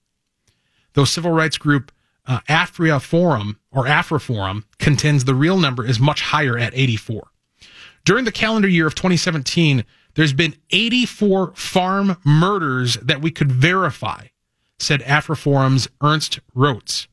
[0.94, 1.92] Though civil rights group
[2.26, 7.28] uh, Afria Forum or Afra Forum contends the real number is much higher at 84.
[8.04, 9.84] During the calendar year of 2017,
[10.20, 14.26] there's been 84 farm murders that we could verify,
[14.78, 17.08] said AfriForum's Ernst Roets.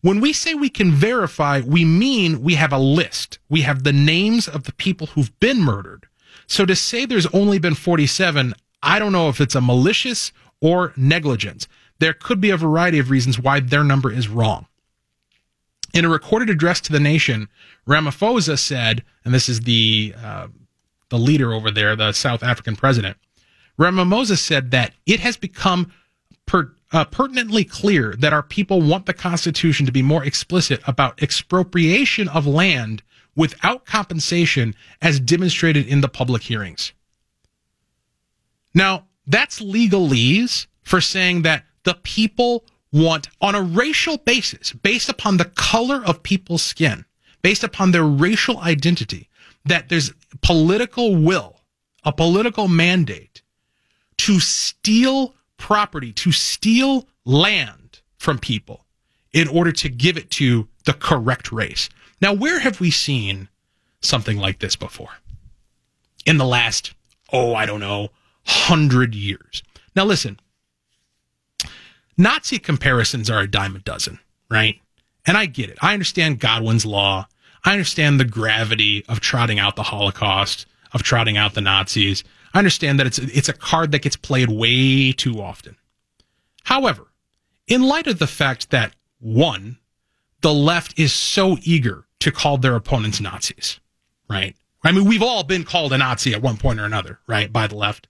[0.00, 3.38] When we say we can verify, we mean we have a list.
[3.50, 6.06] We have the names of the people who've been murdered.
[6.46, 10.32] So to say there's only been 47, I don't know if it's a malicious
[10.62, 11.68] or negligence.
[11.98, 14.68] There could be a variety of reasons why their number is wrong.
[15.92, 17.50] In a recorded address to the nation,
[17.86, 20.48] Ramaphosa said, and this is the uh,
[21.10, 23.16] the leader over there, the South African president,
[23.78, 25.92] Ramaphosa said that it has become
[26.46, 31.22] per, uh, pertinently clear that our people want the Constitution to be more explicit about
[31.22, 33.02] expropriation of land
[33.36, 36.92] without compensation as demonstrated in the public hearings.
[38.74, 45.36] Now, that's legalese for saying that the people want, on a racial basis, based upon
[45.36, 47.04] the color of people's skin,
[47.42, 49.27] based upon their racial identity,
[49.68, 50.12] that there's
[50.42, 51.60] political will,
[52.04, 53.42] a political mandate
[54.18, 58.84] to steal property, to steal land from people
[59.32, 61.88] in order to give it to the correct race.
[62.20, 63.48] Now, where have we seen
[64.00, 65.10] something like this before?
[66.26, 66.94] In the last,
[67.32, 68.08] oh, I don't know,
[68.44, 69.62] hundred years.
[69.94, 70.40] Now, listen,
[72.16, 74.18] Nazi comparisons are a dime a dozen,
[74.50, 74.80] right?
[75.26, 75.78] And I get it.
[75.82, 77.28] I understand Godwin's law.
[77.64, 82.24] I understand the gravity of trotting out the Holocaust, of trotting out the Nazis.
[82.54, 85.76] I understand that it's it's a card that gets played way too often.
[86.64, 87.08] However,
[87.66, 89.78] in light of the fact that one,
[90.40, 93.80] the left is so eager to call their opponents Nazis,
[94.28, 94.56] right?
[94.84, 97.66] I mean, we've all been called a Nazi at one point or another, right, by
[97.66, 98.06] the left.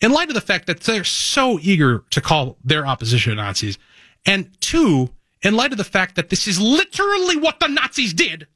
[0.00, 3.78] In light of the fact that they're so eager to call their opposition Nazis,
[4.26, 5.10] and two,
[5.42, 8.46] in light of the fact that this is literally what the Nazis did,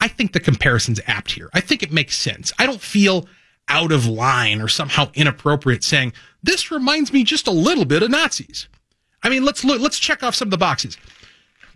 [0.00, 1.50] I think the comparison's apt here.
[1.54, 2.52] I think it makes sense.
[2.58, 3.26] I don't feel
[3.68, 8.10] out of line or somehow inappropriate saying this reminds me just a little bit of
[8.10, 8.68] Nazis.
[9.22, 10.96] I mean, let's look, let's check off some of the boxes.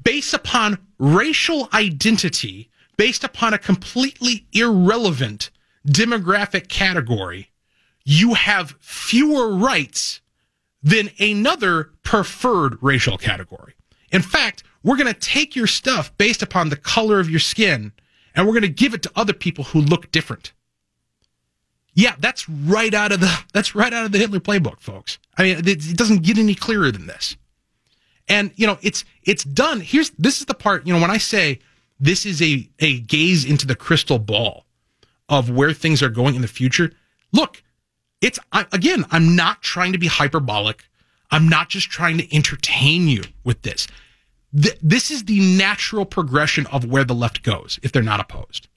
[0.05, 5.51] Based upon racial identity, based upon a completely irrelevant
[5.87, 7.51] demographic category,
[8.05, 10.21] you have fewer rights
[10.83, 13.75] than another preferred racial category.
[14.13, 17.93] In fact, we're going to take your stuff based upon the color of your skin
[18.35, 20.53] and we're going to give it to other people who look different.
[21.95, 25.19] Yeah, that's right out of the that's right out of the Hitler playbook, folks.
[25.37, 27.37] I mean, it, doesn't get any clearer than this.
[28.29, 29.81] And you know, it's it's done.
[29.81, 31.59] Here's this is the part, you know, when I say
[31.99, 34.67] this is a a gaze into the crystal ball
[35.29, 36.93] of where things are going in the future.
[37.33, 37.63] Look,
[38.21, 40.85] it's I, again, I'm not trying to be hyperbolic.
[41.31, 43.87] I'm not just trying to entertain you with this.
[44.55, 48.69] Th- this is the natural progression of where the left goes if they're not opposed.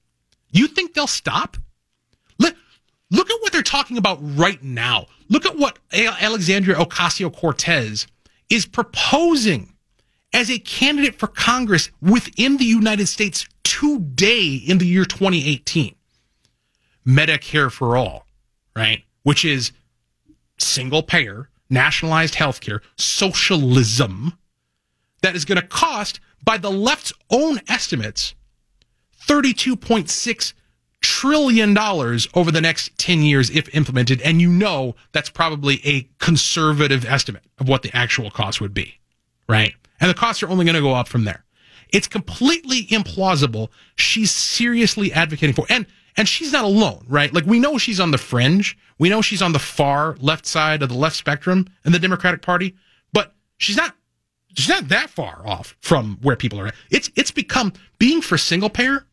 [0.50, 1.56] You think they'll stop?
[2.38, 2.54] Look,
[3.10, 5.06] look at what they're talking about right now.
[5.28, 8.06] Look at what Alexandria Ocasio Cortez
[8.50, 9.74] is proposing
[10.32, 15.94] as a candidate for Congress within the United States today in the year 2018.
[17.06, 18.26] Medicare for all,
[18.76, 19.02] right?
[19.22, 19.72] Which is
[20.58, 24.34] single payer, nationalized healthcare, socialism
[25.24, 28.34] that is going to cost, by the left's own estimates,
[29.26, 30.52] $32.6
[31.00, 34.20] trillion over the next 10 years if implemented.
[34.20, 39.00] And you know that's probably a conservative estimate of what the actual cost would be,
[39.48, 39.74] right?
[39.98, 41.42] And the costs are only going to go up from there.
[41.88, 43.68] It's completely implausible.
[43.96, 45.86] She's seriously advocating for, and
[46.18, 47.32] and she's not alone, right?
[47.32, 48.76] Like we know she's on the fringe.
[48.98, 52.42] We know she's on the far left side of the left spectrum in the Democratic
[52.42, 52.74] Party,
[53.12, 53.96] but she's not
[54.56, 56.74] she's not that far off from where people are at.
[56.90, 59.06] It's it's become being for single payer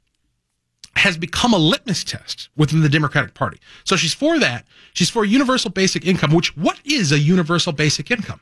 [0.96, 3.58] has become a litmus test within the Democratic Party.
[3.86, 4.66] So she's for that.
[4.94, 8.42] She's for universal basic income, which what is a universal basic income?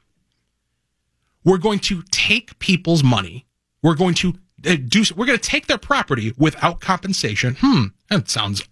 [1.44, 3.46] We're going to take people's money.
[3.82, 4.34] We're going to
[4.66, 7.56] uh, do we're going to take their property without compensation.
[7.60, 8.68] Hmm, that sounds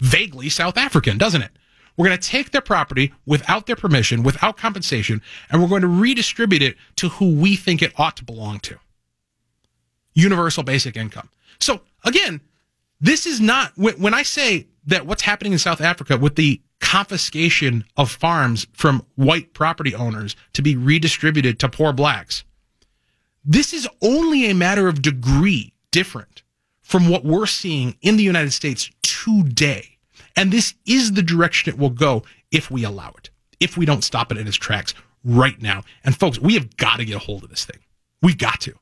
[0.00, 1.52] vaguely South African, doesn't it?
[1.98, 5.20] We're going to take their property without their permission, without compensation,
[5.50, 8.78] and we're going to redistribute it to who we think it ought to belong to.
[10.14, 11.28] Universal basic income.
[11.58, 12.40] So again,
[13.00, 17.84] this is not, when I say that what's happening in South Africa with the confiscation
[17.96, 22.44] of farms from white property owners to be redistributed to poor blacks,
[23.44, 26.42] this is only a matter of degree different
[26.80, 29.97] from what we're seeing in the United States today.
[30.38, 32.22] And this is the direction it will go
[32.52, 35.82] if we allow it, if we don't stop it in its tracks right now.
[36.04, 37.80] And folks, we have got to get a hold of this thing.
[38.22, 38.74] We've got to.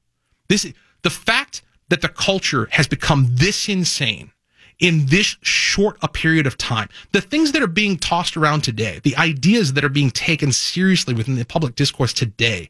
[0.50, 4.32] This the fact that the culture has become this insane
[4.80, 6.90] in this short a period of time.
[7.12, 11.14] The things that are being tossed around today, the ideas that are being taken seriously
[11.14, 12.68] within the public discourse today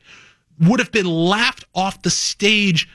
[0.60, 2.88] would have been laughed off the stage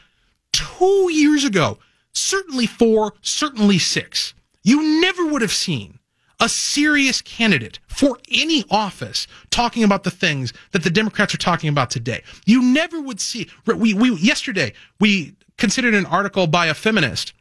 [0.53, 1.79] two years ago.
[2.13, 4.33] Certainly four, certainly six.
[4.63, 5.99] You never would have seen
[6.39, 11.69] a serious candidate for any office talking about the things that the Democrats are talking
[11.69, 12.23] about today.
[12.45, 13.47] You never would see.
[13.65, 17.33] We, we yesterday we considered an article by a feminist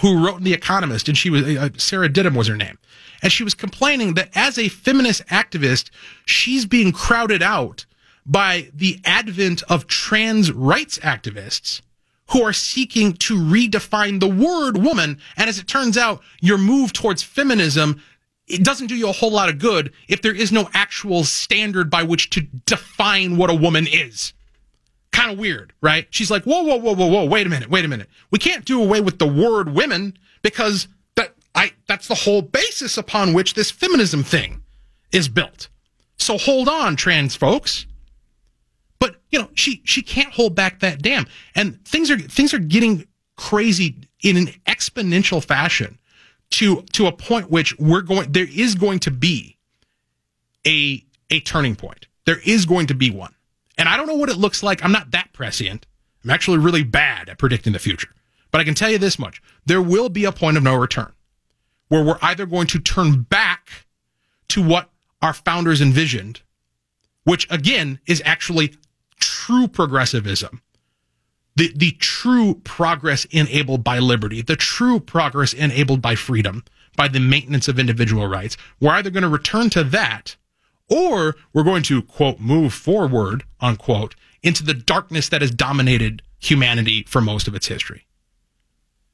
[0.00, 2.78] who wrote in The Economist, and she was uh, Sarah Ditum was her name,
[3.22, 5.90] and she was complaining that as a feminist activist,
[6.26, 7.86] she's being crowded out
[8.24, 11.80] by the advent of trans rights activists
[12.30, 15.18] who are seeking to redefine the word woman.
[15.36, 18.02] And as it turns out, your move towards feminism,
[18.48, 21.90] it doesn't do you a whole lot of good if there is no actual standard
[21.90, 24.32] by which to define what a woman is.
[25.12, 26.06] Kind of weird, right?
[26.10, 28.08] She's like, whoa, whoa, whoa, whoa, whoa, wait a minute, wait a minute.
[28.30, 32.98] We can't do away with the word women because that I that's the whole basis
[32.98, 34.62] upon which this feminism thing
[35.12, 35.68] is built.
[36.18, 37.86] So hold on, trans folks.
[38.98, 42.58] But you know, she she can't hold back that dam, and things are things are
[42.58, 45.98] getting crazy in an exponential fashion
[46.50, 49.56] to to a point which we're going there is going to be
[50.66, 52.06] a a turning point.
[52.24, 53.34] There is going to be one.
[53.78, 54.84] And I don't know what it looks like.
[54.84, 55.86] I'm not that prescient.
[56.24, 58.08] I'm actually really bad at predicting the future.
[58.50, 59.42] But I can tell you this much.
[59.66, 61.12] There will be a point of no return
[61.88, 63.86] where we're either going to turn back
[64.48, 64.90] to what
[65.22, 66.40] our founders envisioned,
[67.24, 68.74] which again is actually
[69.26, 70.62] true progressivism.
[71.56, 76.64] The, the true progress enabled by liberty, the true progress enabled by freedom,
[76.96, 78.58] by the maintenance of individual rights.
[78.80, 80.36] We're either going to return to that
[80.88, 87.02] or we're going to quote move forward unquote into the darkness that has dominated humanity
[87.04, 88.06] for most of its history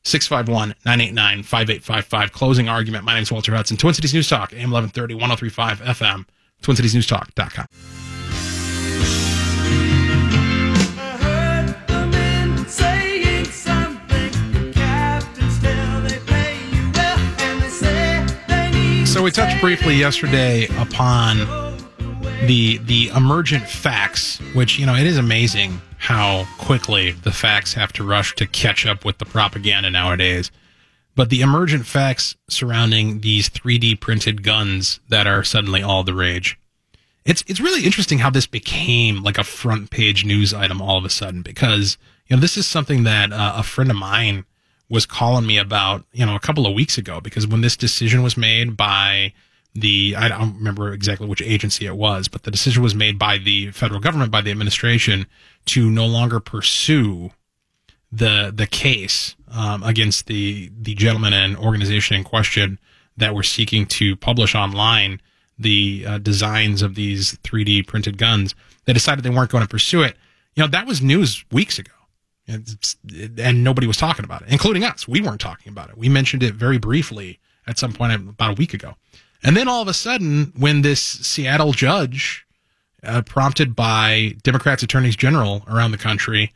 [0.05, 5.81] 651-989-5855 closing argument my name is walter hudson twin cities news talk am 1130 1035
[5.97, 6.27] fm
[6.63, 7.67] twincitiesnewstalk.com
[19.23, 21.39] So we touched briefly yesterday upon
[22.49, 27.93] the the emergent facts, which you know it is amazing how quickly the facts have
[27.93, 30.51] to rush to catch up with the propaganda nowadays.
[31.14, 36.59] But the emergent facts surrounding these 3D printed guns that are suddenly all the rage.
[37.25, 41.05] It's it's really interesting how this became like a front page news item all of
[41.05, 41.97] a sudden because
[42.27, 44.47] you know this is something that uh, a friend of mine
[44.93, 48.22] was calling me about, you know, a couple of weeks ago because when this decision
[48.22, 49.32] was made by
[49.74, 53.38] the, I don't remember exactly which agency it was, but the decision was made by
[53.38, 55.26] the federal government, by the administration
[55.64, 57.30] to no longer pursue
[58.12, 62.78] the, the case, um, against the, the gentleman and organization in question
[63.16, 65.22] that were seeking to publish online
[65.59, 68.55] the uh, designs of these 3D printed guns.
[68.84, 70.18] They decided they weren't going to pursue it.
[70.55, 71.93] You know, that was news weeks ago
[72.49, 75.07] and nobody was talking about it, including us.
[75.07, 75.97] We weren't talking about it.
[75.97, 78.95] We mentioned it very briefly at some point about a week ago.
[79.43, 82.47] And then all of a sudden, when this Seattle judge,
[83.03, 86.53] uh, prompted by Democrats attorneys general around the country,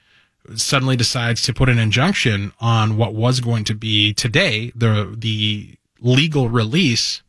[0.55, 5.77] suddenly decides to put an injunction on what was going to be today the the
[6.01, 7.23] legal release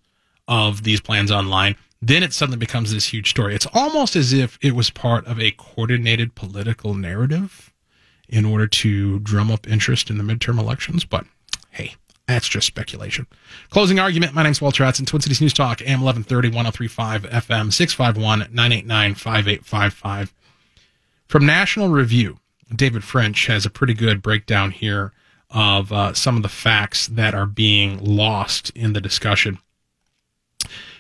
[0.48, 3.56] of these plans online, then it suddenly becomes this huge story.
[3.56, 7.74] It's almost as if it was part of a coordinated political narrative
[8.30, 11.06] in order to drum up interest in the midterm elections.
[11.06, 11.26] But
[11.72, 11.96] hey,
[12.28, 13.26] that's just speculation.
[13.70, 14.34] Closing argument.
[14.34, 20.34] My name's Walter Hudson, Twin Cities News Talk, AM 1130, 1035 FM, 651 989 5855.
[21.28, 22.40] From National Review,
[22.74, 25.14] David French has a pretty good breakdown here
[25.50, 29.60] of uh, some of the facts that are being lost in the discussion.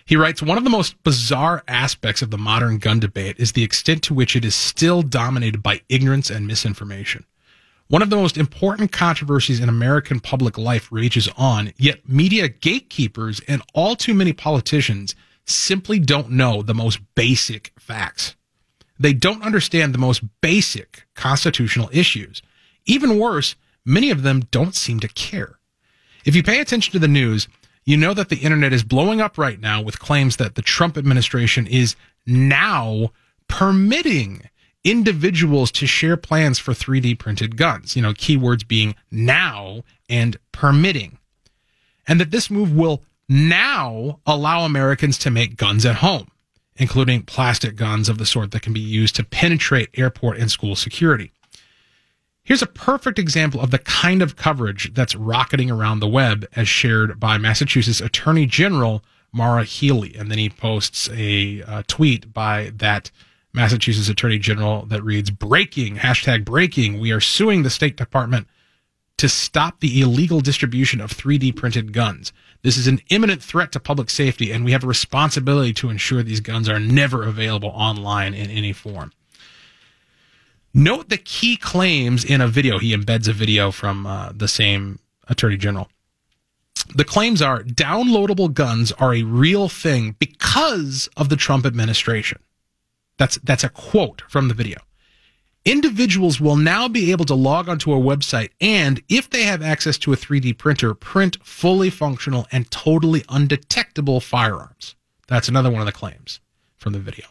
[0.07, 3.63] He writes One of the most bizarre aspects of the modern gun debate is the
[3.63, 7.25] extent to which it is still dominated by ignorance and misinformation.
[7.89, 13.41] One of the most important controversies in American public life rages on, yet media gatekeepers
[13.49, 15.13] and all too many politicians
[15.45, 18.35] simply don't know the most basic facts.
[18.97, 22.41] They don't understand the most basic constitutional issues.
[22.85, 23.55] Even worse,
[23.85, 25.59] many of them don't seem to care.
[26.23, 27.47] If you pay attention to the news,
[27.87, 30.97] you know that the internet is blowing up right now with claims that the Trump
[30.97, 33.13] administration is now
[33.47, 34.49] permitting
[34.83, 37.95] individuals to share plans for 3D printed guns.
[37.95, 41.17] You know, keywords being now and permitting.
[42.05, 46.27] And that this move will now allow Americans to make guns at home,
[46.75, 50.75] including plastic guns of the sort that can be used to penetrate airport and school
[50.75, 51.31] security.
[52.47, 56.69] Here's a perfect example of the kind of coverage that's rocketing around the web as
[56.69, 60.15] shared by Massachusetts Attorney General Maura Healey.
[60.15, 63.11] And then he posts a uh, tweet by that
[63.51, 67.01] Massachusetts Attorney General that reads breaking, hashtag breaking.
[67.01, 68.47] We are suing the State Department
[69.17, 72.31] to stop the illegal distribution of 3D printed guns.
[72.61, 76.23] This is an imminent threat to public safety, and we have a responsibility to ensure
[76.23, 79.11] these guns are never available online in any form.
[80.77, 82.77] Note the key claims in a video.
[82.77, 85.89] He embeds a video from uh, the same attorney general.
[86.93, 92.37] The claims are downloadable guns are a real thing because of the Trump administration.
[93.17, 94.77] That's that's a quote from the video.
[95.65, 99.97] Individuals will now be able to log onto a website and, if they have access
[99.97, 104.95] to a 3D printer, print fully functional and totally undetectable firearms.
[105.27, 106.39] That's another one of the claims
[106.77, 107.25] from the video.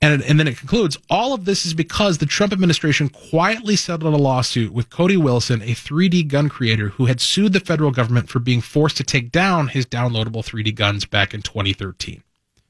[0.00, 4.14] And, and then it concludes all of this is because the Trump administration quietly settled
[4.14, 8.28] a lawsuit with Cody Wilson, a 3D gun creator who had sued the federal government
[8.28, 12.22] for being forced to take down his downloadable 3D guns back in 2013.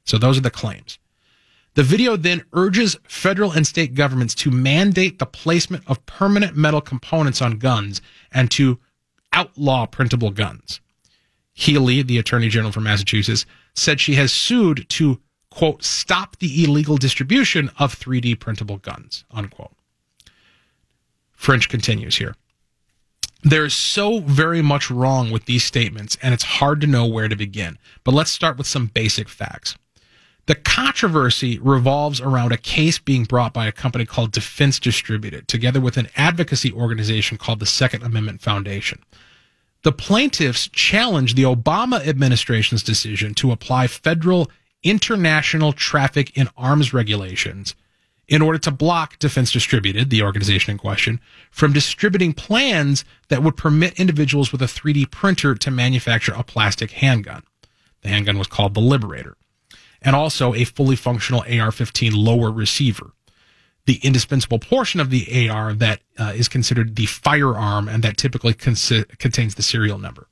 [0.04, 0.98] So those are the claims.
[1.74, 6.80] The video then urges federal and state governments to mandate the placement of permanent metal
[6.80, 8.00] components on guns
[8.32, 8.78] and to
[9.32, 10.80] outlaw printable guns.
[11.52, 15.20] Healey, the attorney general for Massachusetts, said she has sued to,
[15.58, 19.72] quote, stop the illegal distribution of 3D printable guns, unquote.
[21.32, 22.36] French continues here.
[23.42, 27.34] There's so very much wrong with these statements, and it's hard to know where to
[27.34, 27.76] begin.
[28.04, 29.76] But let's start with some basic facts.
[30.46, 35.80] The controversy revolves around a case being brought by a company called Defense Distributed, together
[35.80, 39.02] with an advocacy organization called the Second Amendment Foundation.
[39.82, 44.48] The plaintiffs challenged the Obama administration's decision to apply federal
[44.82, 47.74] international traffic in arms regulations
[48.28, 51.18] in order to block Defense Distributed, the organization in question,
[51.50, 56.90] from distributing plans that would permit individuals with a 3D printer to manufacture a plastic
[56.90, 57.42] handgun.
[58.02, 59.36] The handgun was called the Liberator
[60.02, 63.12] and also a fully functional AR 15 lower receiver.
[63.86, 68.52] The indispensable portion of the AR that uh, is considered the firearm and that typically
[68.52, 70.28] consi- contains the serial number.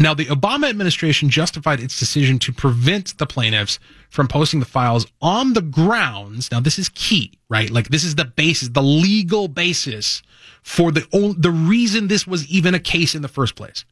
[0.00, 3.80] Now, the Obama administration justified its decision to prevent the plaintiffs
[4.10, 6.52] from posting the files on the grounds.
[6.52, 7.68] Now, this is key, right?
[7.68, 10.22] Like this is the basis, the legal basis
[10.62, 13.84] for the the reason this was even a case in the first place.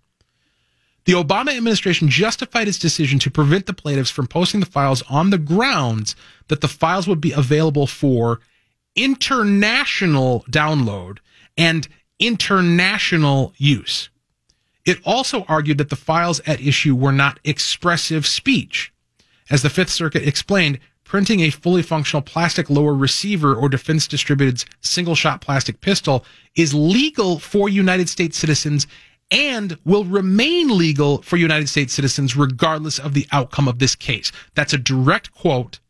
[1.06, 5.30] The Obama administration justified its decision to prevent the plaintiffs from posting the files on
[5.30, 6.16] the grounds
[6.48, 8.40] that the files would be available for
[8.96, 11.18] international download
[11.56, 11.86] and
[12.18, 14.08] international use.
[14.86, 18.92] It also argued that the files at issue were not expressive speech.
[19.50, 24.64] As the Fifth Circuit explained, printing a fully functional plastic lower receiver or defense distributed's
[24.80, 26.24] single shot plastic pistol
[26.54, 28.86] is legal for United States citizens
[29.30, 34.30] and will remain legal for United States citizens regardless of the outcome of this case.
[34.54, 35.80] That's a direct quote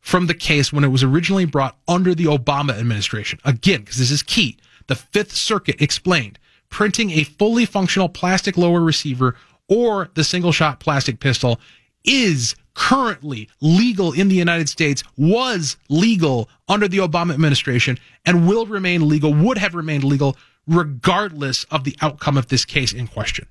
[0.00, 3.38] from the case when it was originally brought under the Obama administration.
[3.44, 4.58] Again, because this is key.
[4.86, 6.38] The Fifth Circuit explained
[6.70, 9.34] printing a fully functional plastic lower receiver
[9.68, 11.60] or the single shot plastic pistol
[12.04, 18.66] is currently legal in the United States, was legal under the Obama administration, and will
[18.66, 23.46] remain legal, would have remained legal regardless of the outcome of this case in question.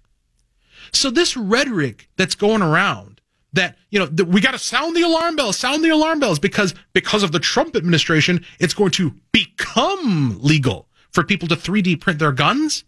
[0.94, 3.20] So this rhetoric that's going around
[3.54, 6.40] that, you know, that we got to sound the alarm bells, sound the alarm bells
[6.40, 12.00] because, because of the Trump administration, it's going to become legal for people to 3D
[12.00, 12.84] print their guns.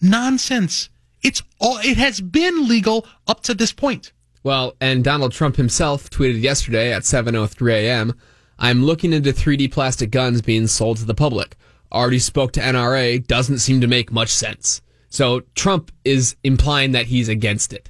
[0.00, 0.88] Nonsense.
[1.22, 4.12] It's all, it has been legal up to this point.
[4.44, 8.14] Well, and Donald Trump himself tweeted yesterday at 7:03 a.m.
[8.58, 11.56] I'm looking into 3D plastic guns being sold to the public
[11.92, 14.82] already spoke to NRA doesn't seem to make much sense.
[15.08, 17.88] So Trump is implying that he's against it.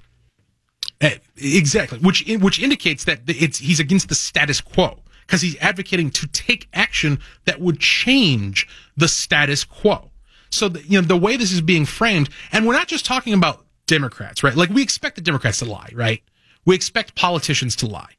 [1.01, 6.11] Uh, exactly, which which indicates that it's he's against the status quo because he's advocating
[6.11, 10.08] to take action that would change the status quo.
[10.51, 13.35] So the, you know the way this is being framed, and we're not just talking
[13.35, 14.55] about Democrats, right?
[14.55, 16.23] Like we expect the Democrats to lie, right?
[16.65, 18.13] We expect politicians to lie.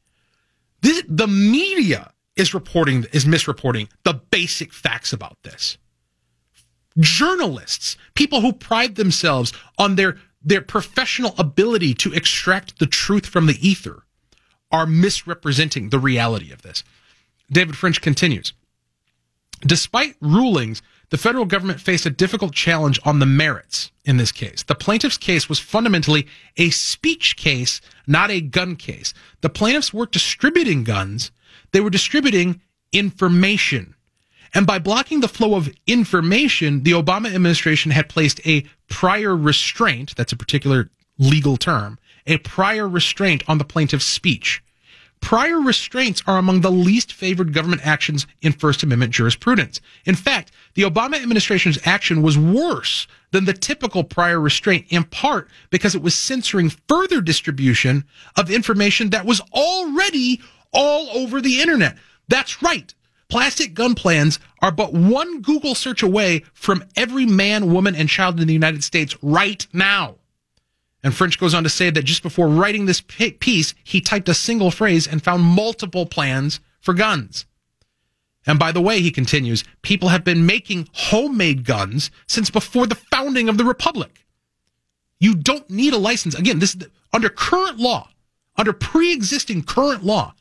[0.82, 5.78] This, the media is reporting is misreporting the basic facts about this.
[6.98, 13.46] Journalists, people who pride themselves on their their professional ability to extract the truth from
[13.46, 14.04] the ether
[14.72, 16.82] are misrepresenting the reality of this.
[17.52, 18.52] David French continues.
[19.60, 20.80] Despite rulings,
[21.10, 24.62] the federal government faced a difficult challenge on the merits in this case.
[24.62, 29.12] The plaintiff's case was fundamentally a speech case, not a gun case.
[29.40, 31.30] The plaintiffs weren't distributing guns
[31.72, 32.60] they were distributing
[32.92, 33.94] information.
[34.52, 40.14] And by blocking the flow of information, the Obama administration had placed a prior restraint,
[40.16, 44.62] that's a particular legal term, a prior restraint on the plaintiff's speech.
[45.20, 49.80] Prior restraints are among the least favored government actions in First Amendment jurisprudence.
[50.06, 55.48] In fact, the Obama administration's action was worse than the typical prior restraint, in part
[55.70, 58.04] because it was censoring further distribution
[58.36, 60.40] of information that was already
[60.72, 61.96] all over the internet.
[62.28, 62.94] That's right.
[63.28, 68.40] Plastic gun plans are but one Google search away from every man, woman, and child
[68.40, 70.16] in the United States right now.
[71.02, 74.34] And French goes on to say that just before writing this piece, he typed a
[74.34, 77.46] single phrase and found multiple plans for guns.
[78.46, 82.94] And by the way, he continues, people have been making homemade guns since before the
[82.94, 84.24] founding of the Republic.
[85.18, 86.34] You don't need a license.
[86.34, 86.76] Again, this
[87.12, 88.08] under current law,
[88.56, 90.34] under pre-existing current law,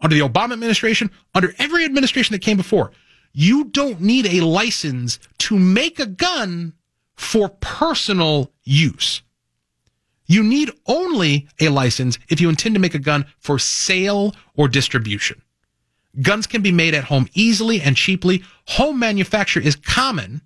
[0.00, 2.92] under the Obama administration, under every administration that came before.
[3.32, 6.74] You don't need a license to make a gun
[7.14, 9.22] for personal use.
[10.26, 14.68] You need only a license if you intend to make a gun for sale or
[14.68, 15.42] distribution.
[16.20, 18.42] Guns can be made at home easily and cheaply.
[18.68, 20.42] Home manufacture is common.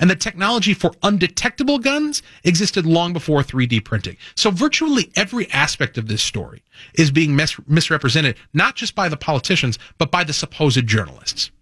[0.00, 4.16] And the technology for undetectable guns existed long before 3D printing.
[4.34, 6.64] So virtually every aspect of this story
[6.94, 11.52] is being mis- misrepresented, not just by the politicians, but by the supposed journalists.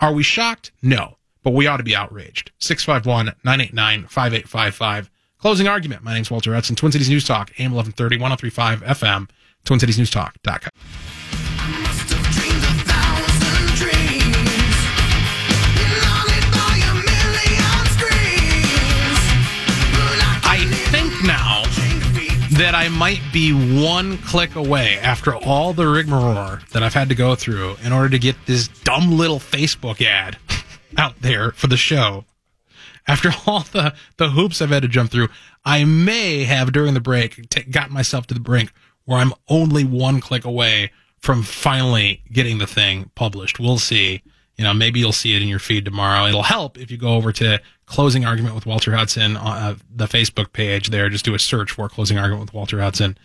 [0.00, 0.70] Are we shocked?
[0.82, 2.52] No, but we ought to be outraged.
[2.60, 5.10] 651 989 5855.
[5.38, 6.04] Closing argument.
[6.04, 9.28] My name's Walter Hudson, Twin Cities News Talk, AM 1130, 1035 FM,
[9.64, 11.83] TwinCitiesNewsTalk.com.
[22.54, 23.52] that I might be
[23.82, 28.08] one click away after all the rigmarole that I've had to go through in order
[28.10, 30.38] to get this dumb little Facebook ad
[30.96, 32.24] out there for the show.
[33.08, 35.28] After all the, the hoops I've had to jump through,
[35.64, 38.72] I may have during the break t- gotten myself to the brink
[39.04, 43.58] where I'm only one click away from finally getting the thing published.
[43.58, 44.22] We'll see.
[44.56, 46.26] You know, maybe you'll see it in your feed tomorrow.
[46.26, 50.06] It'll help if you go over to Closing Argument with Walter Hudson on uh, the
[50.06, 51.08] Facebook page there.
[51.08, 53.18] Just do a search for Closing Argument with Walter Hudson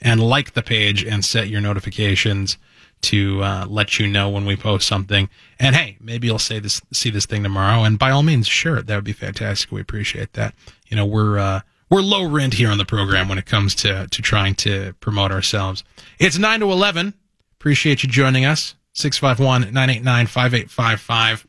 [0.00, 2.56] and like the page and set your notifications
[3.02, 5.28] to uh, let you know when we post something.
[5.58, 7.84] And hey, maybe you'll say this, see this thing tomorrow.
[7.84, 9.70] And by all means, sure, that would be fantastic.
[9.70, 10.54] We appreciate that.
[10.86, 11.60] You know, we're, uh,
[11.90, 15.30] we're low rent here on the program when it comes to, to trying to promote
[15.30, 15.84] ourselves.
[16.18, 17.14] It's 9 to 11.
[17.58, 18.74] Appreciate you joining us.
[18.96, 21.46] 651 989 5855.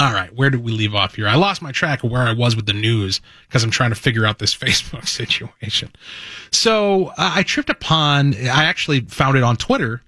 [0.00, 1.28] All right, where did we leave off here?
[1.28, 3.96] I lost my track of where I was with the news because I'm trying to
[3.96, 5.90] figure out this Facebook situation.
[6.50, 10.02] So uh, I tripped upon, I actually found it on Twitter.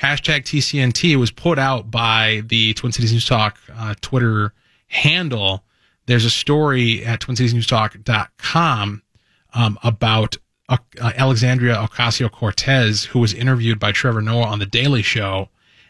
[0.00, 4.54] Hashtag TCNT was put out by the Twin Cities News Talk uh, Twitter
[4.88, 5.62] handle.
[6.06, 9.02] There's a story at twincitiesnewstalk.com
[9.54, 10.36] um, about
[10.68, 15.48] uh, Alexandria Ocasio Cortez, who was interviewed by Trevor Noah on The Daily Show,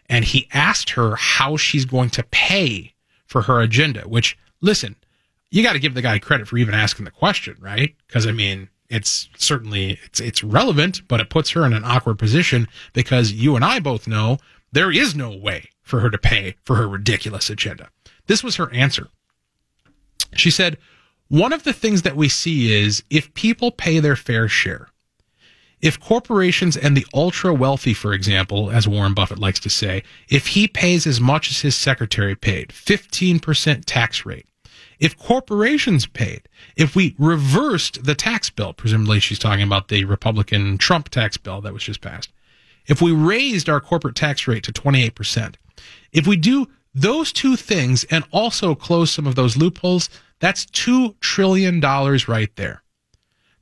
[0.09, 2.95] and he asked her how she's going to pay
[3.27, 4.03] for her agenda.
[4.03, 4.97] Which, listen,
[5.51, 7.95] you got to give the guy credit for even asking the question, right?
[8.07, 12.19] Because I mean, it's certainly it's it's relevant, but it puts her in an awkward
[12.19, 14.39] position because you and I both know
[14.73, 17.89] there is no way for her to pay for her ridiculous agenda.
[18.27, 19.09] This was her answer.
[20.35, 20.77] She said,
[21.29, 24.89] one of the things that we see is if people pay their fair share,
[25.81, 30.49] if corporations and the ultra wealthy, for example, as Warren Buffett likes to say, if
[30.49, 34.47] he pays as much as his secretary paid, 15% tax rate,
[34.99, 40.79] if corporations paid, if we reversed the tax bill, presumably she's talking about the Republican
[40.79, 42.33] Trump tax bill that was just passed,
[42.87, 45.55] if we raised our corporate tax rate to 28%,
[46.13, 50.11] if we do those two things and also close some of those loopholes,
[50.41, 52.83] that's $2 trillion right there.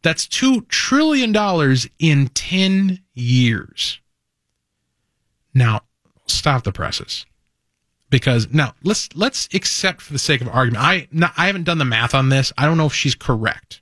[0.06, 1.34] That's $2 trillion
[1.98, 4.00] in 10 years.
[5.52, 5.80] Now,
[6.28, 7.26] stop the presses.
[8.08, 10.84] Because now let's let's accept for the sake of argument.
[10.84, 12.52] I I haven't done the math on this.
[12.56, 13.80] I don't know if she's correct.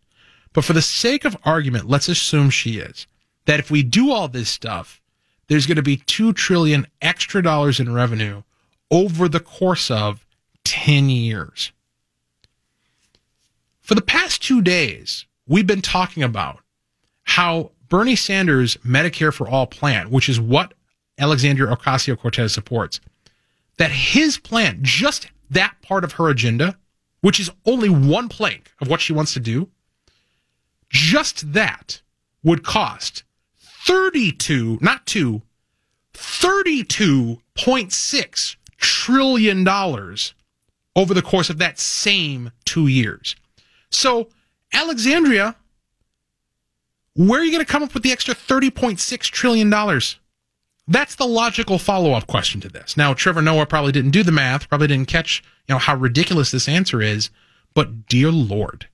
[0.55, 3.07] But for the sake of argument, let's assume she is.
[3.45, 5.03] That if we do all this stuff,
[5.49, 8.45] there's going to be 2 trillion extra dollars in revenue
[8.91, 10.25] over the course of
[10.64, 11.70] 10 years.
[13.83, 16.61] For the past 2 days, we've been talking about
[17.24, 20.74] how Bernie Sanders' Medicare for All plan, which is what
[21.18, 23.01] Alexandria Ocasio Cortez supports,
[23.78, 26.78] that his plan, just that part of her agenda,
[27.20, 29.68] which is only one plank of what she wants to do,
[30.88, 32.01] just that
[32.42, 33.24] would cost
[33.57, 35.42] 32, not two,
[36.14, 40.34] 32.6 trillion dollars
[40.97, 43.36] over the course of that same two years.
[43.90, 44.28] So
[44.75, 45.57] Alexandria,
[47.14, 49.71] where are you going to come up with the extra $30.6 trillion?
[50.87, 52.96] That's the logical follow up question to this.
[52.96, 56.51] Now, Trevor Noah probably didn't do the math, probably didn't catch, you know, how ridiculous
[56.51, 57.30] this answer is,
[57.72, 58.88] but dear Lord.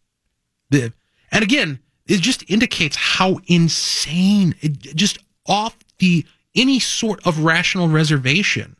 [0.68, 0.92] The,
[1.32, 6.24] and again, it just indicates how insane, it, just off the,
[6.54, 8.76] any sort of rational reservation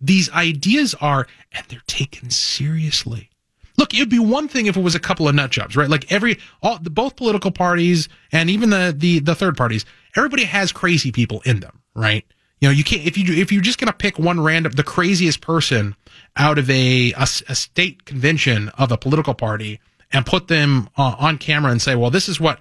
[0.00, 3.30] these ideas are, and they're taken seriously.
[3.76, 5.88] Look, it would be one thing if it was a couple of nut jobs, right?
[5.88, 9.84] Like every all both political parties and even the the the third parties,
[10.16, 12.24] everybody has crazy people in them, right?
[12.60, 14.84] You know, you can't if you if you're just going to pick one random the
[14.84, 15.96] craziest person
[16.36, 19.80] out of a, a, a state convention of a political party
[20.12, 22.60] and put them uh, on camera and say, well, this is what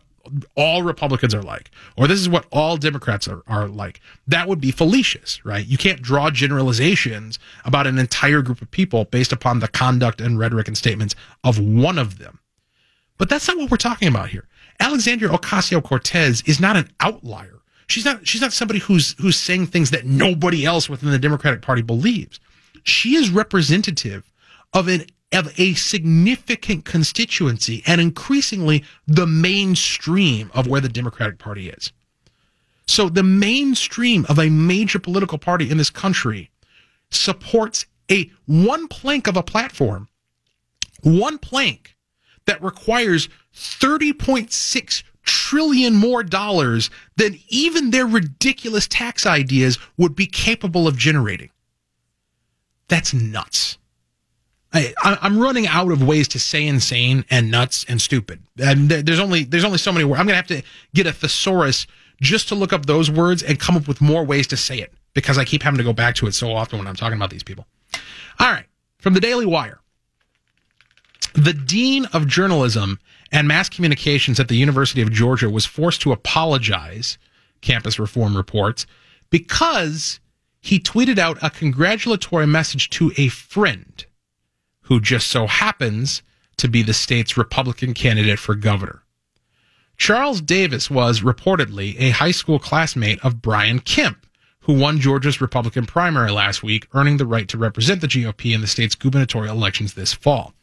[0.56, 4.02] all Republicans are like, or this is what all Democrats are, are like.
[4.28, 5.66] That would be fallacious, right?
[5.66, 10.40] You can't draw generalizations about an entire group of people based upon the conduct and
[10.40, 12.40] rhetoric and statements of one of them.
[13.18, 14.48] But that's not what we're talking about here.
[14.80, 17.60] Alexandria Ocasio Cortez is not an outlier.
[17.88, 21.62] She's not she's not somebody who's who's saying things that nobody else within the Democratic
[21.62, 22.40] Party believes.
[22.84, 24.30] She is representative
[24.74, 31.70] of an of a significant constituency and increasingly the mainstream of where the Democratic Party
[31.70, 31.92] is.
[32.88, 36.52] So the mainstream of a major political party in this country
[37.10, 40.10] supports a one plank of a platform,
[41.02, 41.96] one plank
[42.46, 50.88] that requires 30.6 trillion more dollars than even their ridiculous tax ideas would be capable
[50.88, 51.50] of generating.
[52.90, 53.78] That's nuts.
[54.74, 58.42] I, am running out of ways to say insane and nuts and stupid.
[58.58, 60.20] And there's only there's only so many words.
[60.20, 60.64] I'm gonna have to
[60.94, 61.86] get a thesaurus
[62.22, 64.94] just to look up those words and come up with more ways to say it
[65.14, 67.30] because I keep having to go back to it so often when I'm talking about
[67.30, 67.68] these people.
[68.40, 68.66] All right,
[68.98, 69.80] from the Daily Wire,
[71.34, 73.00] the dean of journalism
[73.32, 77.18] and mass communications at the University of Georgia was forced to apologize.
[77.62, 78.86] Campus Reform reports
[79.30, 80.20] because
[80.62, 84.06] he tweeted out a congratulatory message to a friend
[84.84, 86.22] who just so happens
[86.58, 89.04] to be the state's Republican candidate for governor.
[89.98, 94.26] Charles Davis was reportedly a high school classmate of Brian Kemp,
[94.62, 98.62] who won Georgia's Republican primary last week, earning the right to represent the GOP in
[98.62, 100.54] the state's gubernatorial elections this fall.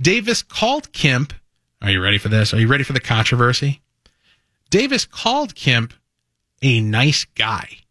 [0.00, 1.32] Davis called Kemp,
[1.80, 2.54] are you ready for this?
[2.54, 3.80] Are you ready for the controversy?
[4.70, 5.92] Davis called Kemp
[6.62, 7.81] a nice guy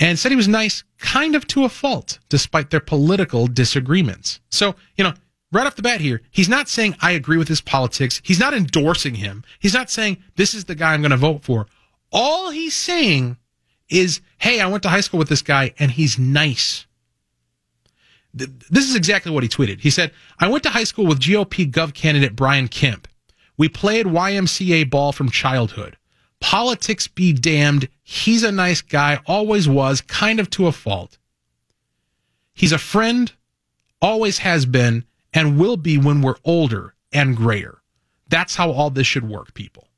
[0.00, 4.40] and said he was nice kind of to a fault, despite their political disagreements.
[4.50, 5.12] So, you know,
[5.52, 8.20] right off the bat here, he's not saying I agree with his politics.
[8.24, 9.44] He's not endorsing him.
[9.58, 11.66] He's not saying this is the guy I'm going to vote for.
[12.10, 13.36] All he's saying
[13.90, 16.86] is, hey, I went to high school with this guy and he's nice.
[18.32, 19.80] This is exactly what he tweeted.
[19.80, 23.06] He said, I went to high school with GOP Gov candidate Brian Kemp.
[23.58, 25.98] We played YMCA ball from childhood.
[26.40, 27.88] Politics be damned.
[28.02, 31.18] He's a nice guy, always was, kind of to a fault.
[32.54, 33.32] He's a friend,
[34.02, 37.78] always has been, and will be when we're older and grayer.
[38.28, 39.88] That's how all this should work, people.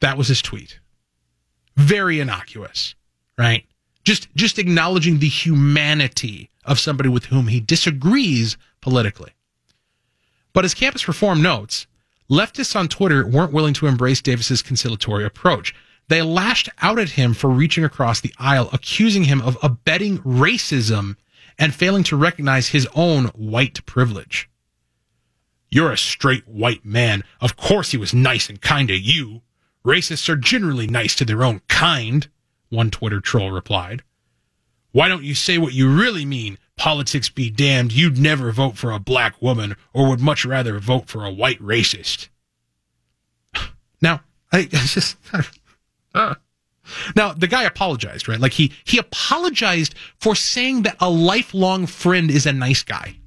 [0.00, 0.78] That was his tweet.
[1.76, 2.94] Very innocuous,
[3.36, 3.64] right?
[4.04, 9.32] Just just acknowledging the humanity of somebody with whom he disagrees politically.
[10.52, 11.86] But as Campus Reform notes,
[12.30, 15.74] leftists on Twitter weren't willing to embrace Davis's conciliatory approach.
[16.08, 21.16] They lashed out at him for reaching across the aisle, accusing him of abetting racism
[21.58, 24.48] and failing to recognize his own white privilege.
[25.70, 27.24] You're a straight white man.
[27.40, 29.42] Of course he was nice and kind to you.
[29.84, 32.28] Racists are generally nice to their own kind,
[32.70, 34.02] one Twitter troll replied.
[34.92, 36.58] Why don't you say what you really mean?
[36.78, 41.08] Politics be damned, you'd never vote for a black woman or would much rather vote
[41.08, 42.28] for a white racist.
[44.00, 44.22] Now,
[44.52, 45.16] I, I just.
[46.14, 46.34] Uh.
[47.14, 48.40] Now, the guy apologized, right?
[48.40, 53.18] Like he, he apologized for saying that a lifelong friend is a nice guy.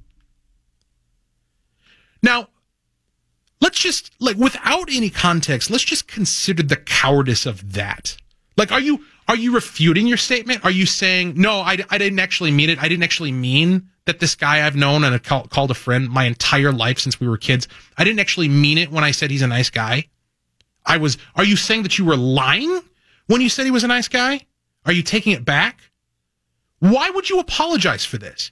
[2.22, 2.48] Now,
[3.60, 8.16] let's just, like, without any context, let's just consider the cowardice of that.
[8.56, 10.64] Like, are you, are you refuting your statement?
[10.64, 12.82] Are you saying, no, I, I didn't actually mean it.
[12.82, 16.24] I didn't actually mean that this guy I've known and call, called a friend my
[16.24, 17.68] entire life since we were kids.
[17.96, 20.08] I didn't actually mean it when I said he's a nice guy.
[20.84, 22.82] I was, are you saying that you were lying
[23.26, 24.46] when you said he was a nice guy?
[24.84, 25.80] Are you taking it back?
[26.80, 28.50] Why would you apologize for this?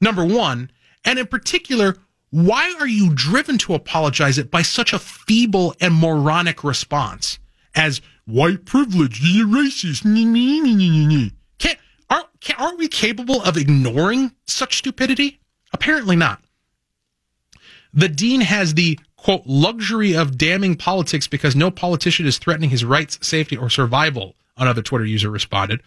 [0.00, 0.70] Number one,
[1.04, 1.96] and in particular,
[2.30, 7.38] why are you driven to apologize it by such a feeble and moronic response
[7.74, 10.04] as white privilege, you're racist?
[11.58, 11.78] Can't,
[12.10, 12.26] aren't,
[12.58, 15.40] aren't we capable of ignoring such stupidity?
[15.72, 16.42] Apparently not.
[17.92, 22.84] The dean has the quote, luxury of damning politics because no politician is threatening his
[22.84, 25.82] rights, safety, or survival, another Twitter user responded.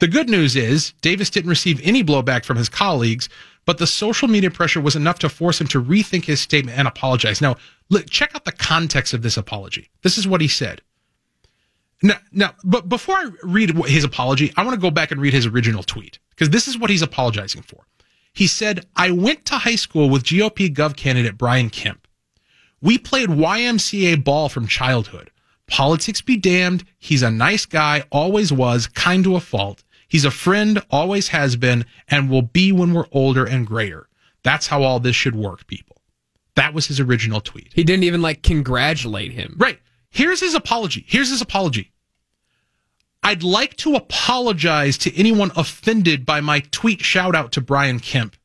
[0.00, 3.28] The good news is Davis didn't receive any blowback from his colleagues,
[3.66, 6.88] but the social media pressure was enough to force him to rethink his statement and
[6.88, 7.40] apologize.
[7.42, 7.56] Now,
[7.90, 9.90] look, check out the context of this apology.
[10.02, 10.80] This is what he said.
[12.02, 15.34] Now, now, but before I read his apology, I want to go back and read
[15.34, 17.86] his original tweet because this is what he's apologizing for.
[18.32, 22.06] He said, I went to high school with GOP Gov candidate Brian Kemp.
[22.80, 25.30] We played YMCA ball from childhood.
[25.66, 26.84] Politics be damned.
[26.98, 29.84] He's a nice guy, always was, kind to a fault.
[30.08, 34.08] He's a friend, always has been, and will be when we're older and grayer.
[34.42, 36.00] That's how all this should work, people.
[36.56, 37.72] That was his original tweet.
[37.74, 39.54] He didn't even like congratulate him.
[39.58, 39.78] Right.
[40.10, 41.04] Here's his apology.
[41.06, 41.92] Here's his apology.
[43.22, 48.36] I'd like to apologize to anyone offended by my tweet shout out to Brian Kemp.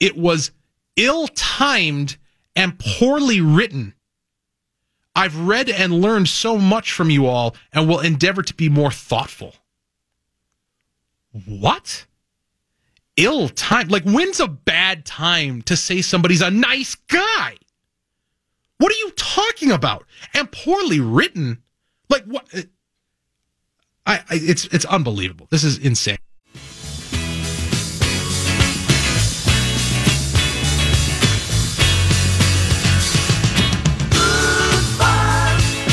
[0.00, 0.50] It was
[0.96, 2.16] ill timed
[2.54, 3.94] and poorly written.
[5.14, 8.90] I've read and learned so much from you all and will endeavor to be more
[8.90, 9.54] thoughtful.
[11.46, 12.06] What?
[13.16, 13.88] Ill time?
[13.88, 17.56] Like, when's a bad time to say somebody's a nice guy?
[18.78, 20.04] What are you talking about?
[20.34, 21.62] And poorly written?
[22.10, 22.46] Like, what?
[24.04, 25.48] I, I it's it's unbelievable.
[25.50, 26.18] This is insane.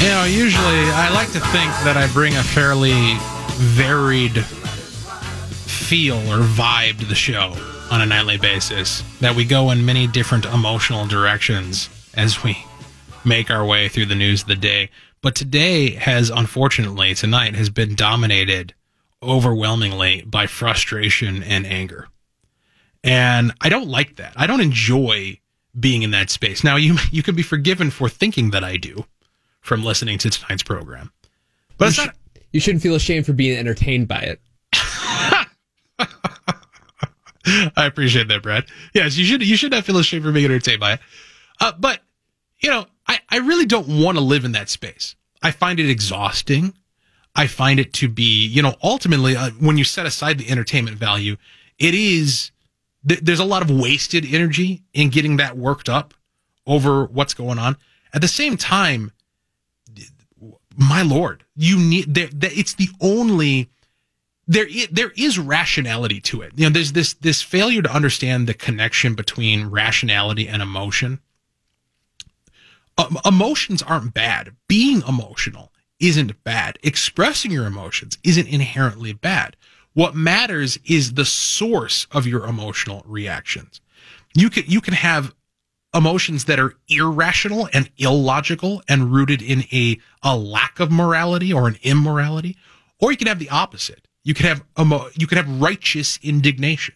[0.01, 3.15] You know, usually I like to think that I bring a fairly
[3.55, 7.55] varied feel or vibe to the show
[7.89, 9.01] on a nightly basis.
[9.21, 12.57] That we go in many different emotional directions as we
[13.25, 14.89] make our way through the news of the day.
[15.21, 18.73] But today has, unfortunately, tonight has been dominated
[19.21, 22.07] overwhelmingly by frustration and anger.
[23.03, 24.33] And I don't like that.
[24.35, 25.39] I don't enjoy
[25.77, 26.63] being in that space.
[26.63, 29.05] Now, you you can be forgiven for thinking that I do
[29.61, 31.11] from listening to tonight's program.
[31.77, 32.15] But you, sh- not.
[32.51, 34.41] you shouldn't feel ashamed for being entertained by it.
[37.75, 38.65] I appreciate that, Brad.
[38.93, 40.99] Yes, you should you should not feel ashamed for being entertained by it.
[41.59, 41.99] Uh, but
[42.59, 45.15] you know, I, I really don't want to live in that space.
[45.41, 46.73] I find it exhausting.
[47.35, 50.97] I find it to be, you know, ultimately, uh, when you set aside the entertainment
[50.97, 51.37] value,
[51.79, 52.51] it is,
[53.07, 56.13] th- there's a lot of wasted energy in getting that worked up
[56.67, 57.75] over what's going on.
[58.13, 59.11] At the same time,
[60.77, 63.69] my lord, you need, there, there, it's the only,
[64.47, 66.51] there there is rationality to it.
[66.55, 71.19] You know, there's this, this failure to understand the connection between rationality and emotion
[72.97, 74.55] um, emotions aren't bad.
[74.67, 76.77] Being emotional isn't bad.
[76.83, 79.55] Expressing your emotions isn't inherently bad.
[79.93, 83.79] What matters is the source of your emotional reactions.
[84.35, 85.33] You can you can have
[85.93, 91.67] emotions that are irrational and illogical and rooted in a a lack of morality or
[91.67, 92.57] an immorality,
[92.99, 94.07] or you can have the opposite.
[94.23, 96.95] You can have emo- you can have righteous indignation,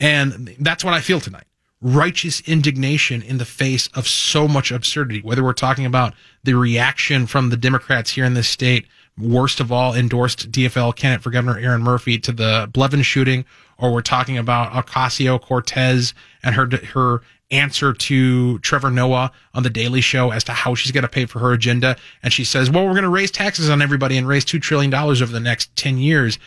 [0.00, 1.46] and that's what I feel tonight
[1.82, 5.20] righteous indignation in the face of so much absurdity.
[5.20, 6.14] Whether we're talking about
[6.44, 8.86] the reaction from the Democrats here in this state,
[9.18, 13.44] worst of all, endorsed DFL candidate for Governor Erin Murphy to the Blevin shooting,
[13.78, 19.70] or we're talking about Ocasio Cortez and her her answer to Trevor Noah on the
[19.70, 21.96] Daily Show as to how she's going to pay for her agenda.
[22.22, 24.92] And she says, well, we're going to raise taxes on everybody and raise $2 trillion
[24.94, 26.38] over the next 10 years,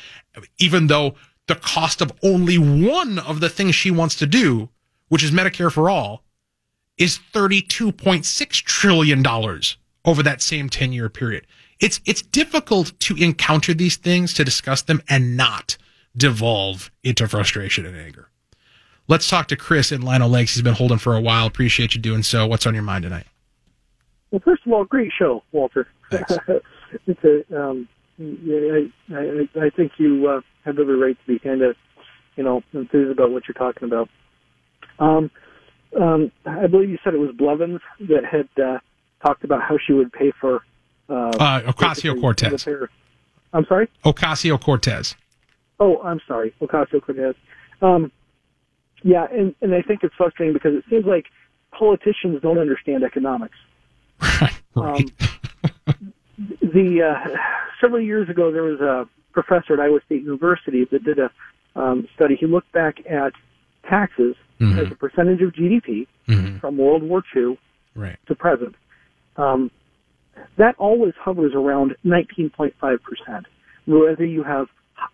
[0.57, 1.14] even though
[1.48, 4.70] the cost of only one of the things she wants to do
[5.10, 6.23] which is Medicare for all,
[6.98, 9.26] is $32.6 trillion
[10.06, 11.45] over that same 10 year period.
[11.80, 15.77] It's, it's difficult to encounter these things, to discuss them, and not
[16.15, 18.30] devolve into frustration and anger.
[19.07, 20.56] Let's talk to Chris in Lino Lakes.
[20.56, 21.45] He's been holding for a while.
[21.45, 22.48] Appreciate you doing so.
[22.48, 23.27] What's on your mind tonight?
[24.32, 25.88] Well, first of all, great show, Walter.
[26.10, 26.38] Thanks.
[27.07, 27.88] it's a, um,
[28.19, 31.76] I, I, I think you uh, have every right to be kind of,
[32.36, 34.10] you know, enthused about what you're talking about.
[34.99, 35.31] Um,
[35.99, 38.80] um, I believe you said it was Blevins that had uh,
[39.26, 40.61] talked about how she would pay for
[41.09, 42.67] uh, uh, Ocasio Cortez.
[43.53, 43.89] I'm sorry.
[44.03, 45.15] Ocasio Cortez.
[45.80, 47.35] Oh, I'm sorry, Ocasio Cortez.
[47.81, 48.11] Um,
[49.03, 51.26] yeah, and and I think it's frustrating because it seems like
[51.72, 53.57] politicians don't understand economics.
[54.41, 54.51] right.
[54.76, 55.11] Um,
[56.61, 57.30] the uh,
[57.80, 61.30] several years ago, there was a professor at Iowa State University that did a
[61.76, 62.35] um, study.
[62.35, 63.34] He looked back at
[63.90, 64.80] taxes mm-hmm.
[64.80, 66.57] as a percentage of GDP mm-hmm.
[66.60, 67.57] from World War II
[67.95, 68.18] right.
[68.28, 68.76] to present.
[69.38, 69.72] Um,
[70.57, 73.45] that always hovers around 19.5%.
[73.88, 74.68] Whether you have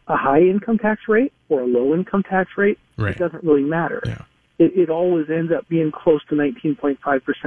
[0.08, 3.16] a high income tax rate or a low income tax rate, right.
[3.16, 4.02] it doesn't really matter.
[4.06, 4.24] Yeah.
[4.60, 6.98] It, it always ends up being close to 19.5%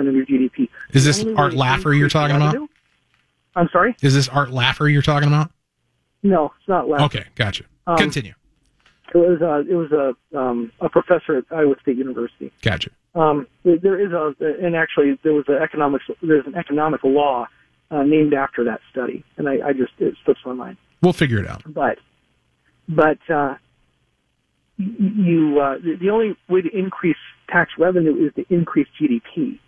[0.08, 0.68] of your GDP.
[0.92, 2.56] Is this Art Laffer you're talking about?
[3.56, 3.96] I'm sorry?
[4.02, 5.52] Is this Art Laffer you're talking about?
[6.22, 7.02] No, it's not Laffer.
[7.02, 7.64] Okay, gotcha.
[7.86, 8.34] Um, Continue.
[9.12, 12.52] It was a it was a um, a professor at Iowa State University.
[12.62, 12.90] Gotcha.
[13.14, 17.46] Um, there is a and actually there was an economics there's an economic law
[17.90, 20.78] uh, named after that study, and I, I just it slips my mind.
[21.02, 21.62] We'll figure it out.
[21.66, 21.98] But
[22.88, 23.56] but uh,
[24.78, 27.16] you uh, the only way to increase
[27.48, 29.58] tax revenue is to increase GDP.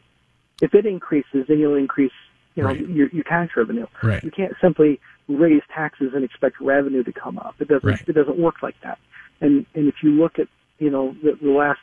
[0.62, 2.12] If it increases, then you'll increase
[2.54, 2.88] you know Right.
[2.88, 3.86] your your tax revenue.
[4.02, 4.24] Right.
[4.24, 4.98] You can't simply
[5.28, 7.54] raise taxes and expect revenue to come up.
[7.60, 8.08] It doesn't Right.
[8.08, 8.98] it doesn't work like that.
[9.40, 10.48] And and if you look at
[10.78, 11.80] you know the, the last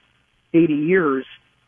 [0.53, 1.25] 80 years,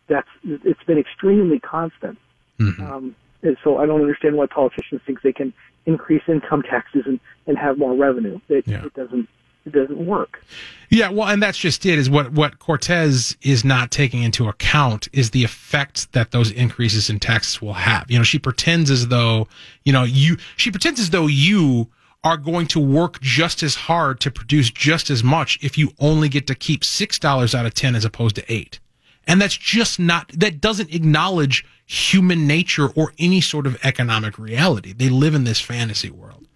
[0.07, 2.18] that's it's been extremely constant.
[2.60, 2.80] Mhm.
[2.80, 5.53] Um, and so I don't understand why politicians think they can
[5.86, 8.40] increase income taxes and, and have more revenue.
[8.49, 8.86] It, Yeah.
[8.86, 9.28] it doesn't
[9.68, 10.44] It doesn't work.
[10.91, 11.98] Yeah, well, and that's just it.
[11.98, 17.10] Is what what Cortez is not taking into account is the effect that those increases
[17.10, 18.06] in taxes will have.
[18.10, 19.48] You know, she pretends as though
[19.84, 20.38] you know you.
[20.56, 21.88] She pretends as though you
[22.26, 26.27] are going to work just as hard to produce just as much if you only
[26.27, 28.80] get to keep six dollars out of ten as opposed to eight.
[29.27, 34.93] And that's just not, that doesn't acknowledge human nature or any sort of economic reality.
[34.93, 36.47] They live in this fantasy world.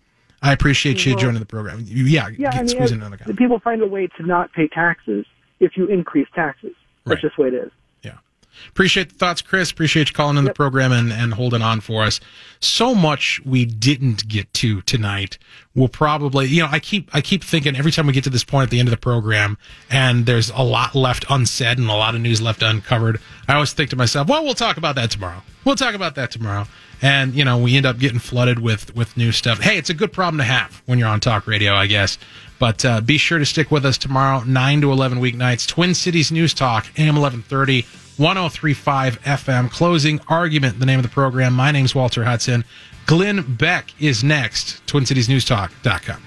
[0.41, 1.83] I appreciate you joining the program.
[1.85, 3.25] Yeah, Yeah, get, squeeze in another guy.
[3.33, 5.25] people find a way to not pay taxes
[5.59, 6.73] if you increase taxes.
[7.05, 7.21] That's Right.
[7.21, 7.71] just the way it is.
[8.69, 9.71] Appreciate the thoughts, Chris.
[9.71, 12.19] Appreciate you calling in the program and, and holding on for us.
[12.59, 15.37] So much we didn't get to tonight.
[15.75, 18.43] We'll probably, you know, I keep, I keep thinking every time we get to this
[18.43, 19.57] point at the end of the program
[19.89, 23.19] and there's a lot left unsaid and a lot of news left uncovered.
[23.47, 25.41] I always think to myself, well, we'll talk about that tomorrow.
[25.63, 26.67] We'll talk about that tomorrow.
[27.01, 29.59] And, you know, we end up getting flooded with, with new stuff.
[29.59, 32.17] Hey, it's a good problem to have when you're on talk radio, I guess.
[32.59, 35.65] But uh, be sure to stick with us tomorrow, 9 to 11 weeknights.
[35.65, 37.85] Twin Cities News Talk, AM 1130,
[38.19, 39.71] 1035 FM.
[39.71, 41.53] Closing Argument, the name of the program.
[41.53, 42.65] My name's Walter Hudson.
[43.05, 46.21] Glenn Beck is next, TwinCitiesNewsTalk.com.